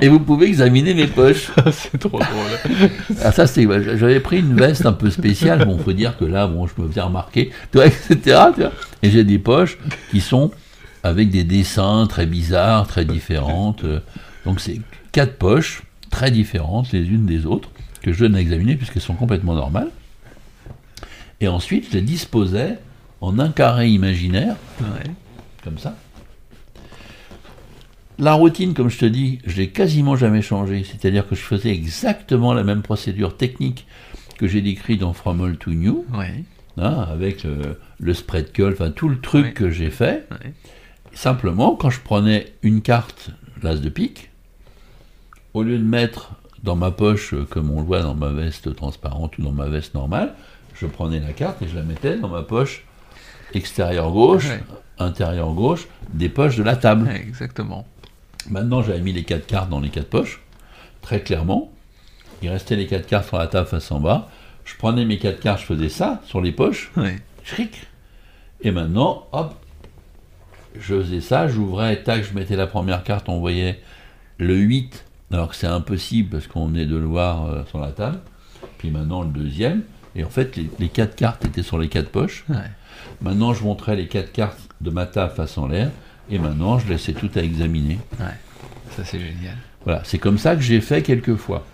Et 0.00 0.08
vous 0.08 0.18
pouvez 0.18 0.46
examiner 0.48 0.94
mes 0.94 1.06
poches. 1.06 1.52
c'est 1.70 1.96
trop 1.96 2.18
drôle. 2.18 2.88
Ah, 3.22 3.30
ça, 3.30 3.46
c'est, 3.46 3.68
j'avais 3.98 4.18
pris 4.18 4.40
une 4.40 4.56
veste 4.56 4.84
un 4.84 4.92
peu 4.92 5.10
spéciale. 5.10 5.64
Bon, 5.64 5.78
faut 5.78 5.92
dire 5.92 6.18
que 6.18 6.24
là, 6.24 6.48
bon, 6.48 6.66
je 6.66 6.82
me 6.82 6.88
faisais 6.88 7.02
remarquer, 7.02 7.50
tu 7.70 7.78
vois, 7.78 7.86
etc. 7.86 8.16
tu 8.52 8.62
vois. 8.62 8.72
Et 9.04 9.10
j'ai 9.10 9.22
des 9.22 9.38
poches 9.38 9.78
qui 10.10 10.20
sont 10.20 10.50
avec 11.04 11.30
des 11.30 11.44
dessins 11.44 12.08
très 12.08 12.26
bizarres, 12.26 12.88
très 12.88 13.04
différentes. 13.04 13.84
Donc, 14.44 14.58
c'est 14.58 14.80
quatre 15.12 15.36
poches 15.36 15.84
très 16.10 16.32
différentes 16.32 16.90
les 16.90 17.06
unes 17.06 17.26
des 17.26 17.46
autres 17.46 17.68
que 18.02 18.12
je 18.12 18.24
donne 18.24 18.34
à 18.34 18.40
examiner 18.40 18.74
puisqu'elles 18.74 19.02
sont 19.02 19.14
complètement 19.14 19.54
normales. 19.54 19.90
Et 21.40 21.48
ensuite, 21.48 21.86
je 21.90 21.96
les 21.96 22.02
disposais 22.02 22.78
en 23.20 23.38
un 23.38 23.50
carré 23.50 23.88
imaginaire 23.88 24.56
Ouais. 24.80 25.10
comme 25.64 25.78
ça. 25.78 25.96
La 28.18 28.34
routine, 28.34 28.74
comme 28.74 28.90
je 28.90 28.98
te 28.98 29.06
dis, 29.06 29.38
je 29.46 29.56
l'ai 29.56 29.70
quasiment 29.70 30.14
jamais 30.16 30.42
changée. 30.42 30.84
C'est-à-dire 30.84 31.26
que 31.26 31.34
je 31.34 31.40
faisais 31.40 31.70
exactement 31.70 32.52
la 32.52 32.64
même 32.64 32.82
procédure 32.82 33.36
technique 33.36 33.86
que 34.38 34.46
j'ai 34.46 34.60
décrit 34.60 34.98
dans 34.98 35.12
From 35.14 35.40
Old 35.40 35.58
to 35.58 35.70
New, 35.70 36.04
Ouais. 36.12 36.44
hein, 36.76 37.06
avec 37.10 37.44
le, 37.44 37.78
le 37.98 38.14
spread 38.14 38.52
call, 38.52 38.72
enfin 38.72 38.90
tout 38.90 39.08
le 39.08 39.18
truc 39.20 39.54
que 39.54 39.70
j'ai 39.70 39.90
fait. 39.90 40.28
Simplement, 41.14 41.74
quand 41.76 41.90
je 41.90 42.00
prenais 42.00 42.52
une 42.62 42.82
carte, 42.82 43.30
l'as 43.62 43.76
de 43.76 43.88
pique, 43.88 44.30
au 45.54 45.62
lieu 45.62 45.78
de 45.78 45.84
mettre 45.84 46.32
dans 46.62 46.76
ma 46.76 46.90
poche, 46.90 47.32
euh, 47.34 47.44
comme 47.48 47.70
on 47.70 47.80
le 47.80 47.86
voit 47.86 48.02
dans 48.02 48.14
ma 48.14 48.28
veste 48.30 48.74
transparente 48.76 49.36
ou 49.38 49.42
dans 49.42 49.52
ma 49.52 49.68
veste 49.68 49.94
normale, 49.94 50.34
je 50.74 50.86
prenais 50.86 51.20
la 51.20 51.32
carte 51.32 51.60
et 51.62 51.68
je 51.68 51.76
la 51.76 51.82
mettais 51.82 52.16
dans 52.16 52.28
ma 52.28 52.42
poche 52.42 52.84
extérieure 53.54 54.10
gauche, 54.12 54.48
Ouais. 54.48 54.62
intérieure 54.98 55.52
gauche, 55.52 55.86
des 56.12 56.28
poches 56.28 56.56
de 56.56 56.62
la 56.62 56.76
table. 56.76 57.06
Ouais, 57.06 57.20
exactement. 57.20 57.86
Maintenant, 58.48 58.82
j'avais 58.82 59.00
mis 59.00 59.12
les 59.12 59.24
quatre 59.24 59.46
cartes 59.46 59.68
dans 59.68 59.80
les 59.80 59.90
quatre 59.90 60.08
poches, 60.08 60.40
très 61.02 61.20
clairement. 61.22 61.70
Il 62.42 62.48
restait 62.48 62.76
les 62.76 62.86
quatre 62.86 63.06
cartes 63.06 63.28
sur 63.28 63.38
la 63.38 63.46
table 63.48 63.66
face 63.68 63.90
en 63.90 64.00
bas. 64.00 64.28
Je 64.64 64.74
prenais 64.76 65.04
mes 65.04 65.18
quatre 65.18 65.40
cartes, 65.40 65.60
je 65.60 65.66
faisais 65.66 65.88
ça 65.88 66.20
sur 66.24 66.40
les 66.40 66.52
poches, 66.52 66.90
Ouais. 66.96 67.16
Chric. 67.44 67.86
Et 68.62 68.70
maintenant, 68.70 69.26
hop, 69.32 69.54
je 70.78 71.00
faisais 71.02 71.20
ça, 71.20 71.48
j'ouvrais, 71.48 72.02
tac, 72.02 72.22
je 72.22 72.34
mettais 72.34 72.56
la 72.56 72.66
première 72.66 73.02
carte, 73.02 73.28
on 73.28 73.40
voyait 73.40 73.80
le 74.38 74.54
8, 74.54 75.04
alors 75.32 75.48
que 75.48 75.56
c'est 75.56 75.66
impossible 75.66 76.28
parce 76.30 76.46
qu'on 76.46 76.66
venait 76.66 76.86
de 76.86 76.96
le 76.96 77.06
voir 77.06 77.46
euh, 77.46 77.64
sur 77.66 77.78
la 77.80 77.90
table. 77.92 78.20
Puis 78.78 78.90
maintenant 78.90 79.22
le 79.22 79.28
deuxième. 79.28 79.82
Et 80.16 80.24
en 80.24 80.28
fait, 80.30 80.56
les, 80.56 80.68
les 80.78 80.88
quatre 80.88 81.14
cartes 81.16 81.44
étaient 81.44 81.62
sur 81.62 81.78
les 81.78 81.88
quatre 81.88 82.10
poches. 82.10 82.44
Ouais. 82.48 82.56
Maintenant, 83.22 83.54
je 83.54 83.62
montrais 83.64 83.96
les 83.96 84.08
quatre 84.08 84.32
cartes 84.32 84.58
de 84.80 84.90
ma 84.90 85.06
table 85.06 85.32
face 85.34 85.56
en 85.58 85.66
l'air. 85.68 85.90
Et 86.30 86.38
maintenant, 86.38 86.78
je 86.78 86.88
laissais 86.88 87.12
tout 87.12 87.30
à 87.34 87.40
examiner. 87.40 87.98
Ouais. 88.18 88.26
Ça, 88.96 89.04
c'est 89.04 89.18
génial. 89.20 89.56
Voilà, 89.84 90.02
c'est 90.04 90.18
comme 90.18 90.38
ça 90.38 90.54
que 90.56 90.62
j'ai 90.62 90.80
fait 90.80 91.02
quelques 91.02 91.36
fois. 91.36 91.64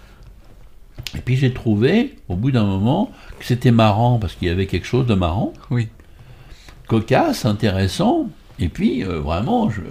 Et 1.14 1.20
puis 1.20 1.36
j'ai 1.36 1.52
trouvé, 1.52 2.16
au 2.28 2.36
bout 2.36 2.50
d'un 2.50 2.64
moment, 2.64 3.10
que 3.38 3.44
c'était 3.44 3.70
marrant, 3.70 4.18
parce 4.18 4.34
qu'il 4.34 4.48
y 4.48 4.50
avait 4.50 4.66
quelque 4.66 4.86
chose 4.86 5.06
de 5.06 5.14
marrant, 5.14 5.52
Oui. 5.70 5.88
cocasse, 6.88 7.44
intéressant, 7.44 8.28
et 8.58 8.68
puis 8.68 9.04
euh, 9.04 9.20
vraiment, 9.20 9.68
je, 9.70 9.82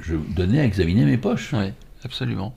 je 0.00 0.14
donnais 0.36 0.60
à 0.60 0.64
examiner 0.64 1.04
mes 1.04 1.16
poches. 1.18 1.52
Ouais. 1.52 1.72
Absolument. 2.04 2.54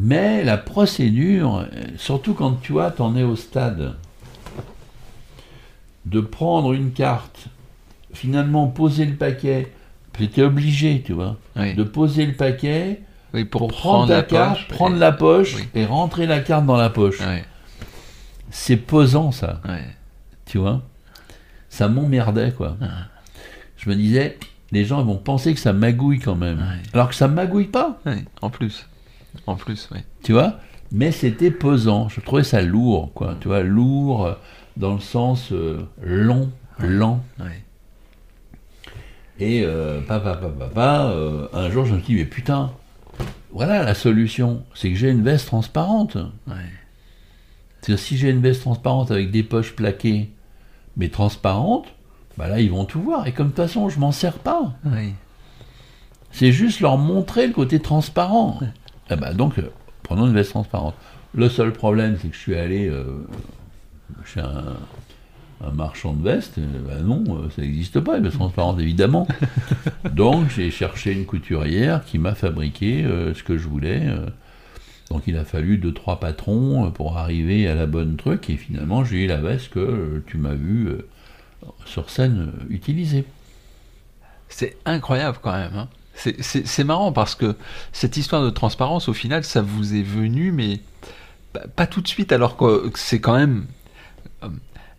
Mais 0.00 0.44
la 0.44 0.56
procédure, 0.56 1.66
surtout 1.96 2.32
quand 2.32 2.52
tu 2.62 2.70
vois, 2.72 2.92
t'en 2.92 3.16
es 3.16 3.24
au 3.24 3.34
stade 3.34 3.96
de 6.06 6.20
prendre 6.20 6.72
une 6.72 6.92
carte, 6.92 7.48
finalement 8.14 8.68
poser 8.68 9.04
le 9.06 9.16
paquet, 9.16 9.72
j'étais 10.18 10.42
obligé, 10.42 11.02
tu 11.04 11.12
vois, 11.12 11.36
Oui. 11.56 11.74
de 11.74 11.82
poser 11.82 12.26
le 12.26 12.32
paquet, 12.34 13.02
Oui, 13.34 13.44
pour, 13.44 13.66
pour 13.68 13.76
prendre, 13.76 14.08
la 14.12 14.22
carte, 14.22 14.58
poche 14.58 14.68
prendre 14.68 14.96
et- 14.96 15.00
la 15.00 15.12
poche 15.12 15.56
oui. 15.56 15.68
et 15.74 15.84
rentrer 15.84 16.26
la 16.26 16.40
carte 16.40 16.64
dans 16.64 16.76
la 16.76 16.90
poche. 16.90 17.18
C'est 18.50 18.76
pesant 18.76 19.32
ça, 19.32 19.60
tu 20.46 20.58
vois? 20.58 20.82
Ça 21.68 21.88
m'emmerdait 21.88 22.52
quoi. 22.52 22.76
Ah. 22.80 22.86
Je 23.76 23.90
me 23.90 23.94
disais, 23.94 24.38
les 24.72 24.84
gens 24.84 25.02
vont 25.02 25.16
penser 25.18 25.52
que 25.54 25.60
ça 25.60 25.72
magouille 25.72 26.18
quand 26.20 26.34
même. 26.36 26.64
Alors 26.94 27.08
que 27.08 27.14
ça 27.14 27.28
magouille 27.28 27.66
pas. 27.66 27.98
En 28.40 28.48
plus. 28.48 28.86
En 29.46 29.56
plus, 29.56 29.88
oui. 29.92 29.98
tu 30.22 30.32
vois. 30.32 30.56
Mais 30.90 31.12
c'était 31.12 31.50
pesant. 31.50 32.08
Je 32.08 32.20
trouvais 32.20 32.44
ça 32.44 32.62
lourd, 32.62 33.12
quoi. 33.14 33.36
Tu 33.40 33.48
vois, 33.48 33.62
lourd 33.62 34.26
euh, 34.26 34.34
dans 34.76 34.94
le 34.94 35.00
sens 35.00 35.52
euh, 35.52 35.86
long, 36.02 36.50
lent. 36.78 37.20
Ouais. 37.38 37.62
Et 39.40 39.62
euh, 39.64 40.00
papa, 40.00 40.34
papa, 40.34 40.66
papa, 40.66 41.10
euh, 41.10 41.46
un 41.52 41.70
jour 41.70 41.84
je 41.84 41.94
me 41.94 41.98
suis 42.00 42.14
dit, 42.14 42.20
mais 42.20 42.26
putain, 42.26 42.72
voilà 43.52 43.82
la 43.84 43.94
solution. 43.94 44.64
C'est 44.74 44.90
que 44.90 44.96
j'ai 44.96 45.10
une 45.10 45.22
veste 45.22 45.46
transparente. 45.46 46.16
Ouais. 46.46 46.54
C'est-à-dire, 47.80 48.02
si 48.02 48.16
j'ai 48.16 48.30
une 48.30 48.40
veste 48.40 48.62
transparente 48.62 49.10
avec 49.10 49.30
des 49.30 49.42
poches 49.42 49.76
plaquées, 49.76 50.30
mais 50.96 51.08
transparentes, 51.08 51.86
bah 52.36 52.48
là, 52.48 52.60
ils 52.60 52.70
vont 52.70 52.84
tout 52.84 53.00
voir. 53.00 53.26
Et 53.26 53.32
comme 53.32 53.48
de 53.48 53.52
toute 53.52 53.64
façon, 53.64 53.88
je 53.88 53.98
m'en 54.00 54.12
sers 54.12 54.38
pas. 54.38 54.72
C'est 56.30 56.52
juste 56.52 56.80
leur 56.80 56.98
montrer 56.98 57.46
le 57.46 57.52
côté 57.52 57.80
transparent. 57.80 58.60
Eh 59.10 59.16
ben, 59.16 59.34
donc, 59.34 59.58
euh, 59.58 59.70
prenons 60.02 60.26
une 60.26 60.34
veste 60.34 60.50
transparente. 60.50 60.94
Le 61.34 61.48
seul 61.48 61.72
problème, 61.72 62.16
c'est 62.20 62.28
que 62.28 62.34
je 62.34 62.40
suis 62.40 62.56
allé 62.56 62.88
euh, 62.88 63.04
chez 64.24 64.40
un, 64.40 64.76
un 65.64 65.70
marchand 65.72 66.12
de 66.14 66.22
vestes. 66.22 66.58
euh, 66.58 66.66
ben 66.86 67.02
non, 67.04 67.48
ça 67.50 67.62
n'existe 67.62 68.00
pas, 68.00 68.18
une 68.18 68.24
veste 68.24 68.36
transparente, 68.36 68.80
évidemment. 68.80 69.26
donc, 70.12 70.50
j'ai 70.50 70.70
cherché 70.70 71.12
une 71.12 71.26
couturière 71.26 72.04
qui 72.04 72.18
m'a 72.18 72.34
fabriqué 72.34 73.04
euh, 73.04 73.34
ce 73.34 73.42
que 73.42 73.58
je 73.58 73.68
voulais. 73.68 74.02
donc, 75.10 75.22
il 75.26 75.36
a 75.38 75.44
fallu 75.44 75.78
deux, 75.78 75.92
trois 75.94 76.20
patrons 76.20 76.90
pour 76.90 77.18
arriver 77.18 77.68
à 77.68 77.74
la 77.74 77.86
bonne 77.86 78.16
truc. 78.16 78.50
Et 78.50 78.56
finalement, 78.56 79.04
j'ai 79.04 79.24
eu 79.24 79.26
la 79.26 79.38
veste 79.38 79.70
que 79.70 80.22
tu 80.26 80.38
m'as 80.38 80.54
vu 80.54 80.88
sur 81.86 82.10
scène 82.10 82.52
utiliser. 82.70 83.24
C'est 84.48 84.76
incroyable 84.86 85.38
quand 85.42 85.52
même. 85.52 85.74
hein. 85.76 85.88
C'est- 86.18 86.84
marrant 86.84 87.12
parce 87.12 87.34
que 87.34 87.54
cette 87.92 88.16
histoire 88.16 88.42
de 88.42 88.50
transparence, 88.50 89.08
au 89.08 89.14
final, 89.14 89.44
ça 89.44 89.62
vous 89.62 89.94
est 89.94 90.02
venu, 90.02 90.50
mais 90.52 90.80
pas, 91.76 91.86
tout 91.86 92.00
de 92.00 92.08
suite, 92.08 92.32
alors 92.32 92.56
que 92.56 92.90
c'est 92.94 93.20
quand 93.20 93.36
même 93.36 93.66
euh, 94.42 94.48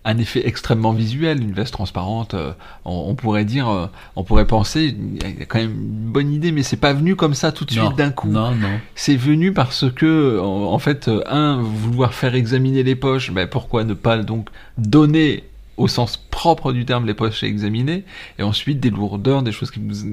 un 0.06 0.18
effet 0.18 0.48
extrêmement 0.48 0.94
visuel, 0.94 1.42
une 1.42 1.52
veste 1.54 1.74
transparente. 1.74 2.34
euh, 2.34 2.54
on, 2.86 3.06
on 3.10 3.16
pourrait 3.16 3.44
dire, 3.46 3.68
euh, 3.70 3.88
on 4.16 4.24
pourrait 4.24 4.48
penser, 4.48 4.96
il 4.98 5.40
y 5.40 5.42
a 5.42 5.46
quand 5.46 5.60
même 5.60 5.72
une 5.72 6.12
bonne 6.12 6.32
idée, 6.32 6.52
mais 6.54 6.64
c'est 6.64 6.78
pas 6.78 6.94
venu 6.94 7.16
comme 7.16 7.34
ça 7.34 7.52
tout 7.52 7.66
de 7.66 7.76
Non, 7.76 7.88
suite 7.88 7.98
d'un 7.98 8.12
coup. 8.12 8.30
Non, 8.30 8.56
non. 8.56 8.80
C'est 8.96 9.16
venu 9.18 9.52
parce 9.54 9.92
que, 9.92 10.40
en, 10.40 10.80
fait, 10.80 11.10
un, 11.28 11.62
vouloir 11.62 12.14
faire 12.14 12.34
examiner 12.36 12.84
les 12.84 12.96
poches, 12.96 13.32
ben 13.32 13.46
pourquoi 13.48 13.84
ne 13.84 13.94
pas 13.94 14.18
donc 14.20 14.48
donner 14.78 15.44
au 15.78 15.88
sens 15.88 16.18
propre 16.18 16.74
du 16.74 16.84
terme 16.86 17.06
les 17.06 17.14
poches 17.14 17.42
à 17.44 17.48
examiner, 17.48 18.04
et 18.38 18.44
ensuite 18.44 18.80
des 18.82 18.90
lourdeurs, 18.90 19.44
des 19.44 19.52
choses 19.54 19.72
qui 19.72 19.80
vous, 19.80 20.12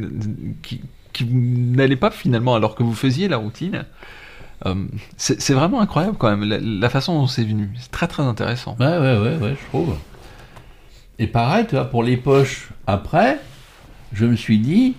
qui, 0.63 0.81
qui 1.17 1.25
vous 1.25 1.39
n'allaient 1.39 1.97
pas 1.97 2.11
finalement 2.11 2.55
alors 2.55 2.75
que 2.75 2.83
vous 2.83 2.95
faisiez 2.95 3.29
la 3.29 3.39
routine. 3.39 3.85
Euh, 4.65 4.87
c'est 5.17 5.53
vraiment 5.53 5.81
incroyable 5.81 6.17
quand 6.19 6.31
même 6.31 6.49
la, 6.49 6.59
la 6.61 6.89
façon 6.89 7.19
dont 7.19 7.27
c'est 7.27 7.45
venu. 7.45 7.71
C'est 7.79 7.91
très 7.91 8.07
très 8.07 8.23
intéressant. 8.23 8.77
Ouais, 8.79 8.87
ouais, 8.87 9.19
ouais, 9.19 9.37
ouais, 9.37 9.57
je 9.61 9.69
trouve. 9.69 9.97
Et 11.19 11.27
pareil, 11.27 11.67
tu 11.67 11.75
vois, 11.75 11.87
pour 11.87 12.03
les 12.03 12.17
poches, 12.17 12.69
après, 12.87 13.39
je 14.13 14.27
me 14.27 14.37
suis 14.37 14.59
dit, 14.59 14.95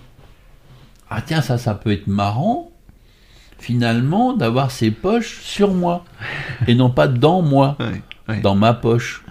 ah 1.09 1.21
tiens, 1.21 1.41
ça, 1.41 1.57
ça 1.57 1.75
peut 1.75 1.91
être 1.91 2.07
marrant, 2.07 2.71
finalement 3.59 4.33
d'avoir 4.33 4.71
ces 4.71 4.91
poches 4.91 5.39
sur 5.41 5.73
moi 5.73 6.05
et 6.67 6.75
non 6.75 6.89
pas 6.89 7.07
dans 7.07 7.41
moi, 7.41 7.77
dans 8.43 8.55
ma 8.55 8.73
poche. 8.73 9.23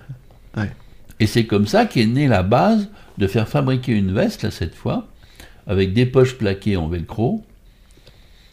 Et 1.18 1.26
c'est 1.26 1.46
comme 1.46 1.66
ça 1.66 1.86
qu'est 1.86 2.04
née 2.04 2.28
la 2.28 2.42
base 2.42 2.90
de 3.16 3.26
faire 3.26 3.48
fabriquer 3.48 3.92
une 3.92 4.12
veste, 4.12 4.42
là, 4.42 4.50
cette 4.50 4.74
fois, 4.74 5.06
avec 5.66 5.92
des 5.92 6.06
poches 6.06 6.34
plaquées 6.38 6.76
en 6.76 6.88
velcro. 6.88 7.44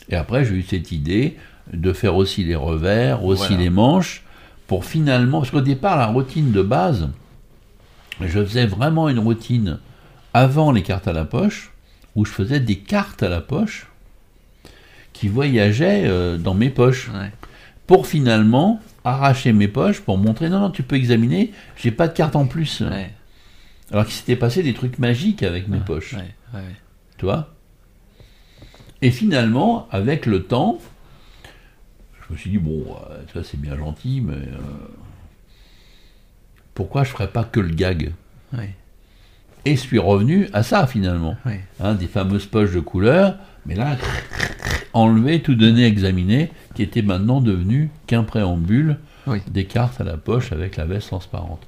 Et 0.10 0.16
après, 0.16 0.46
j'ai 0.46 0.56
eu 0.56 0.64
cette 0.64 0.92
idée 0.92 1.38
de 1.72 1.94
faire 1.94 2.16
aussi 2.16 2.44
les 2.44 2.56
revers, 2.56 3.24
aussi 3.24 3.48
Voilà. 3.50 3.64
les 3.64 3.70
manches, 3.70 4.24
pour 4.68 4.86
finalement, 4.86 5.40
parce 5.40 5.52
qu'au 5.52 5.62
départ, 5.62 5.98
la 5.98 6.08
routine 6.08 6.52
de 6.52 6.62
base, 6.62 7.10
je 8.22 8.44
faisais 8.44 8.66
vraiment 8.66 9.10
une 9.10 9.20
routine 9.20 9.80
avant 10.34 10.72
les 10.72 10.82
cartes 10.84 11.08
à 11.08 11.14
la 11.14 11.26
poche, 11.26 11.72
où 12.16 12.26
je 12.26 12.32
faisais 12.32 12.60
des 12.60 12.78
cartes 12.78 13.24
à 13.24 13.30
la 13.30 13.42
poche 13.42 13.88
qui 15.14 15.28
voyageaient 15.28 16.04
euh, 16.06 16.38
dans 16.38 16.54
mes 16.54 16.70
poches 16.70 17.10
Ouais. 17.14 17.32
pour 17.88 18.08
finalement 18.08 18.82
arracher 19.06 19.52
mes 19.54 19.68
poches 19.68 20.00
pour 20.00 20.18
montrer 20.18 20.50
non 20.50 20.60
non 20.62 20.70
tu 20.72 20.82
peux 20.82 20.96
examiner 20.96 21.52
j'ai 21.76 21.92
pas 21.92 22.08
de 22.08 22.14
carte 22.14 22.36
en 22.36 22.46
plus 22.48 22.82
Ouais. 22.82 23.12
alors 23.92 24.06
qu'il 24.06 24.14
s'était 24.14 24.36
passé 24.38 24.64
des 24.64 24.74
trucs 24.74 24.98
magiques 24.98 25.44
avec 25.44 25.68
mes 25.68 25.80
poches 25.80 26.14
Ouais, 26.14 26.34
ouais. 26.54 26.62
Tu 27.24 27.28
vois. 27.28 27.48
Et 29.02 29.10
finalement 29.10 29.88
avec 29.92 30.26
le 30.26 30.44
temps 30.44 30.78
je 32.28 32.34
me 32.34 32.38
suis 32.38 32.50
dit 32.50 32.58
bon 32.58 32.84
euh, 33.10 33.22
ça 33.34 33.46
c'est 33.46 33.60
bien 33.60 33.78
gentil 33.78 34.20
mais 34.20 34.34
euh, 34.34 34.58
pourquoi 36.74 37.06
je 37.06 37.12
ferais 37.12 37.30
pas 37.30 37.46
que 37.46 37.62
le 37.62 37.70
gag? 37.70 38.12
Et 39.66 39.78
je 39.78 39.80
suis 39.80 40.00
revenu 40.00 40.50
à 40.52 40.64
ça 40.64 40.86
finalement. 40.86 41.38
Hein, 41.80 41.94
des 41.96 42.08
fameuses 42.08 42.46
poches 42.46 42.74
de 42.74 42.82
couleur, 42.82 43.38
mais 43.66 43.76
là, 43.76 43.96
enlevé, 44.92 45.42
tout 45.42 45.56
donné, 45.56 45.86
examiné, 45.86 46.52
qui 46.76 46.84
était 46.84 47.02
maintenant 47.02 47.40
devenu 47.40 47.90
qu'un 48.06 48.24
préambule 48.24 48.98
Oui. 49.28 49.40
des 49.48 49.64
cartes 49.66 50.02
à 50.02 50.04
la 50.04 50.18
poche 50.18 50.52
avec 50.52 50.76
la 50.76 50.84
veste 50.86 51.08
transparente. 51.08 51.66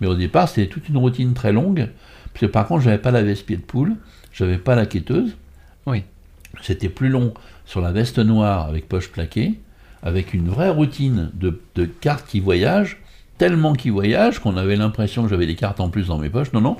Mais 0.00 0.08
au 0.08 0.16
départ, 0.16 0.48
c'était 0.48 0.66
toute 0.68 0.88
une 0.88 0.96
routine 0.96 1.34
très 1.34 1.52
longue, 1.52 1.88
parce 2.32 2.40
que 2.40 2.46
par 2.46 2.66
contre, 2.66 2.82
j'avais 2.82 2.98
pas 2.98 3.12
la 3.12 3.22
veste 3.22 3.46
pied 3.46 3.56
de 3.56 3.62
poule, 3.62 3.94
j'avais 4.38 4.58
pas 4.58 4.76
la 4.76 4.86
quêteuse. 4.86 5.36
Oui. 5.86 6.04
C'était 6.62 6.88
plus 6.88 7.08
long 7.08 7.34
sur 7.66 7.80
la 7.80 7.90
veste 7.90 8.20
noire 8.20 8.68
avec 8.68 8.88
poche 8.88 9.10
plaquée, 9.10 9.58
avec 10.02 10.32
une 10.32 10.48
vraie 10.48 10.70
routine 10.70 11.30
de, 11.34 11.60
de 11.74 11.86
cartes 11.86 12.26
qui 12.28 12.38
voyagent, 12.38 12.98
tellement 13.36 13.72
qui 13.72 13.90
voyagent 13.90 14.38
qu'on 14.38 14.56
avait 14.56 14.76
l'impression 14.76 15.24
que 15.24 15.28
j'avais 15.28 15.46
des 15.46 15.56
cartes 15.56 15.80
en 15.80 15.88
plus 15.90 16.06
dans 16.06 16.18
mes 16.18 16.30
poches. 16.30 16.52
Non, 16.52 16.60
non, 16.60 16.76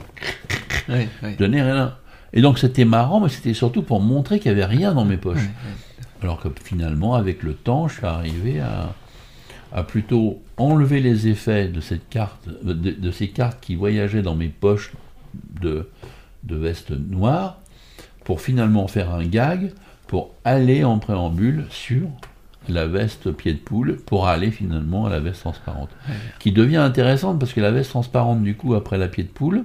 donnais 1.38 1.62
rien. 1.62 1.96
Et 2.32 2.42
donc 2.42 2.60
c'était 2.60 2.84
marrant, 2.84 3.20
mais 3.20 3.28
c'était 3.28 3.54
surtout 3.54 3.82
pour 3.82 4.00
montrer 4.00 4.38
qu'il 4.38 4.52
n'y 4.52 4.60
avait 4.62 4.76
rien 4.76 4.94
dans 4.94 5.04
mes 5.04 5.16
poches. 5.16 5.48
Alors 6.22 6.40
que 6.40 6.48
finalement, 6.62 7.14
avec 7.14 7.42
le 7.42 7.54
temps, 7.54 7.88
je 7.88 7.94
suis 7.94 8.06
arrivé 8.06 8.60
à, 8.60 8.94
à 9.72 9.82
plutôt 9.82 10.40
enlever 10.56 11.00
les 11.00 11.26
effets 11.26 11.66
de, 11.66 11.80
cette 11.80 12.08
carte, 12.08 12.48
de, 12.62 12.72
de 12.72 13.10
ces 13.10 13.28
cartes 13.28 13.58
qui 13.60 13.74
voyageaient 13.74 14.22
dans 14.22 14.36
mes 14.36 14.48
poches 14.48 14.92
de, 15.60 15.88
de 16.48 16.56
veste 16.56 16.90
noire, 16.90 17.58
pour 18.24 18.40
finalement 18.40 18.88
faire 18.88 19.14
un 19.14 19.24
gag, 19.24 19.72
pour 20.06 20.34
aller 20.44 20.84
en 20.84 20.98
préambule 20.98 21.66
sur 21.70 22.08
la 22.68 22.86
veste 22.86 23.30
pied 23.32 23.52
de 23.54 23.58
poule, 23.58 23.96
pour 23.96 24.28
aller 24.28 24.50
finalement 24.50 25.06
à 25.06 25.10
la 25.10 25.20
veste 25.20 25.40
transparente. 25.40 25.90
Qui 26.38 26.52
devient 26.52 26.76
intéressante 26.76 27.38
parce 27.38 27.52
que 27.52 27.60
la 27.60 27.70
veste 27.70 27.90
transparente, 27.90 28.42
du 28.42 28.54
coup, 28.56 28.74
après 28.74 28.98
la 28.98 29.08
pied 29.08 29.24
de 29.24 29.28
poule, 29.28 29.64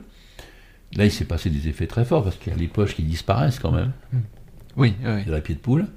là 0.96 1.06
il 1.06 1.12
s'est 1.12 1.26
passé 1.26 1.50
des 1.50 1.68
effets 1.68 1.88
très 1.88 2.06
forts 2.06 2.24
parce 2.24 2.36
qu'il 2.38 2.54
y 2.54 2.56
a 2.56 2.60
les 2.60 2.68
poches 2.68 2.96
qui 2.96 3.04
disparaissent 3.04 3.60
quand 3.60 3.72
même 3.72 3.92
Oui, 4.78 4.94
oui. 5.06 5.26
de 5.26 5.32
la 5.32 5.42
pied 5.42 5.56
de 5.56 5.60
poule. 5.60 5.88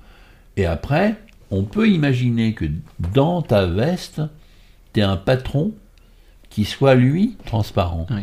Et 0.57 0.67
après, 0.67 1.17
on 1.51 1.63
peut 1.65 1.89
imaginer 1.89 2.55
que 2.55 2.65
dans 3.13 3.43
ta 3.43 3.67
veste, 3.67 4.23
tu 4.93 5.03
un 5.03 5.17
patron 5.17 5.73
qui 6.49 6.65
soit 6.65 6.95
lui 6.95 7.37
transparent. 7.45 8.07
Oui. 8.11 8.23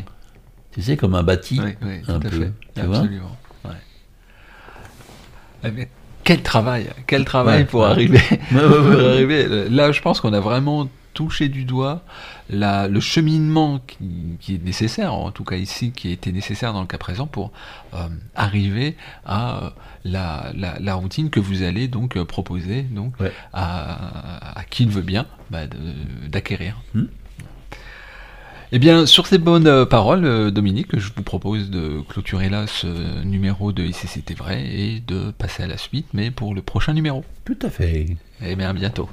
Tu 0.73 0.81
sais, 0.81 0.97
comme 0.97 1.15
un 1.15 1.23
bâti. 1.23 1.59
Oui, 1.63 1.71
oui, 1.81 2.01
tout 2.03 2.11
un 2.11 2.15
à 2.15 2.19
peu, 2.19 2.29
fait. 2.29 2.51
tu 2.75 2.81
vois 2.81 2.97
Absolument. 2.97 3.37
Ouais. 3.65 3.71
Eh 5.65 5.87
quel 6.23 6.41
travail, 6.41 6.87
quel 7.05 7.25
travail 7.25 7.59
Ouais, 7.59 7.65
pour 7.65 7.81
ouais. 7.81 7.87
arriver. 7.87 8.19
Pour 8.49 8.99
arriver. 8.99 9.69
Là, 9.69 9.91
je 9.91 10.01
pense 10.01 10.21
qu'on 10.21 10.31
a 10.33 10.39
vraiment 10.39 10.89
touché 11.13 11.47
du 11.49 11.63
doigt 11.65 12.01
la, 12.49 12.87
le 12.87 12.99
cheminement 12.99 13.79
qui, 13.85 14.37
qui 14.39 14.55
est 14.55 14.63
nécessaire, 14.63 15.13
en 15.13 15.31
tout 15.31 15.43
cas 15.43 15.57
ici, 15.57 15.91
qui 15.91 16.11
était 16.11 16.31
nécessaire 16.31 16.71
dans 16.73 16.81
le 16.81 16.87
cas 16.87 16.97
présent 16.97 17.27
pour 17.27 17.51
euh, 17.93 18.07
arriver 18.35 18.95
à 19.25 19.63
euh, 19.65 19.69
la, 20.05 20.51
la, 20.55 20.79
la 20.79 20.95
routine 20.95 21.29
que 21.29 21.39
vous 21.41 21.61
allez 21.61 21.87
donc 21.87 22.15
euh, 22.17 22.25
proposer 22.25 22.81
donc 22.83 23.19
Ouais. 23.19 23.31
à, 23.51 24.57
à 24.59 24.63
qui 24.63 24.85
le 24.85 24.91
veut 24.91 25.01
bien 25.01 25.27
bah, 25.51 25.67
d'acquérir. 26.29 26.81
Hmm. 26.95 27.03
Eh 28.75 28.79
bien, 28.79 29.05
sur 29.05 29.27
ces 29.27 29.37
bonnes 29.37 29.67
euh, 29.67 29.85
paroles, 29.85 30.25
euh, 30.25 30.49
Dominique, 30.49 30.97
je 30.97 31.11
vous 31.15 31.21
propose 31.21 31.69
de 31.69 32.01
clôturer 32.09 32.49
là 32.49 32.65
ce 32.65 33.23
numéro 33.23 33.71
de 33.71 33.83
Ici 33.83 34.07
c'était 34.07 34.33
vrai 34.33 34.65
et 34.65 34.99
de 34.99 35.29
passer 35.29 35.61
à 35.61 35.67
la 35.67 35.77
suite, 35.77 36.07
mais 36.11 36.31
pour 36.31 36.55
le 36.55 36.63
prochain 36.63 36.93
numéro. 36.93 37.23
Tout 37.45 37.59
à 37.61 37.69
fait. 37.69 38.07
Eh 38.43 38.55
bien, 38.55 38.71
à 38.71 38.73
bientôt. 38.73 39.07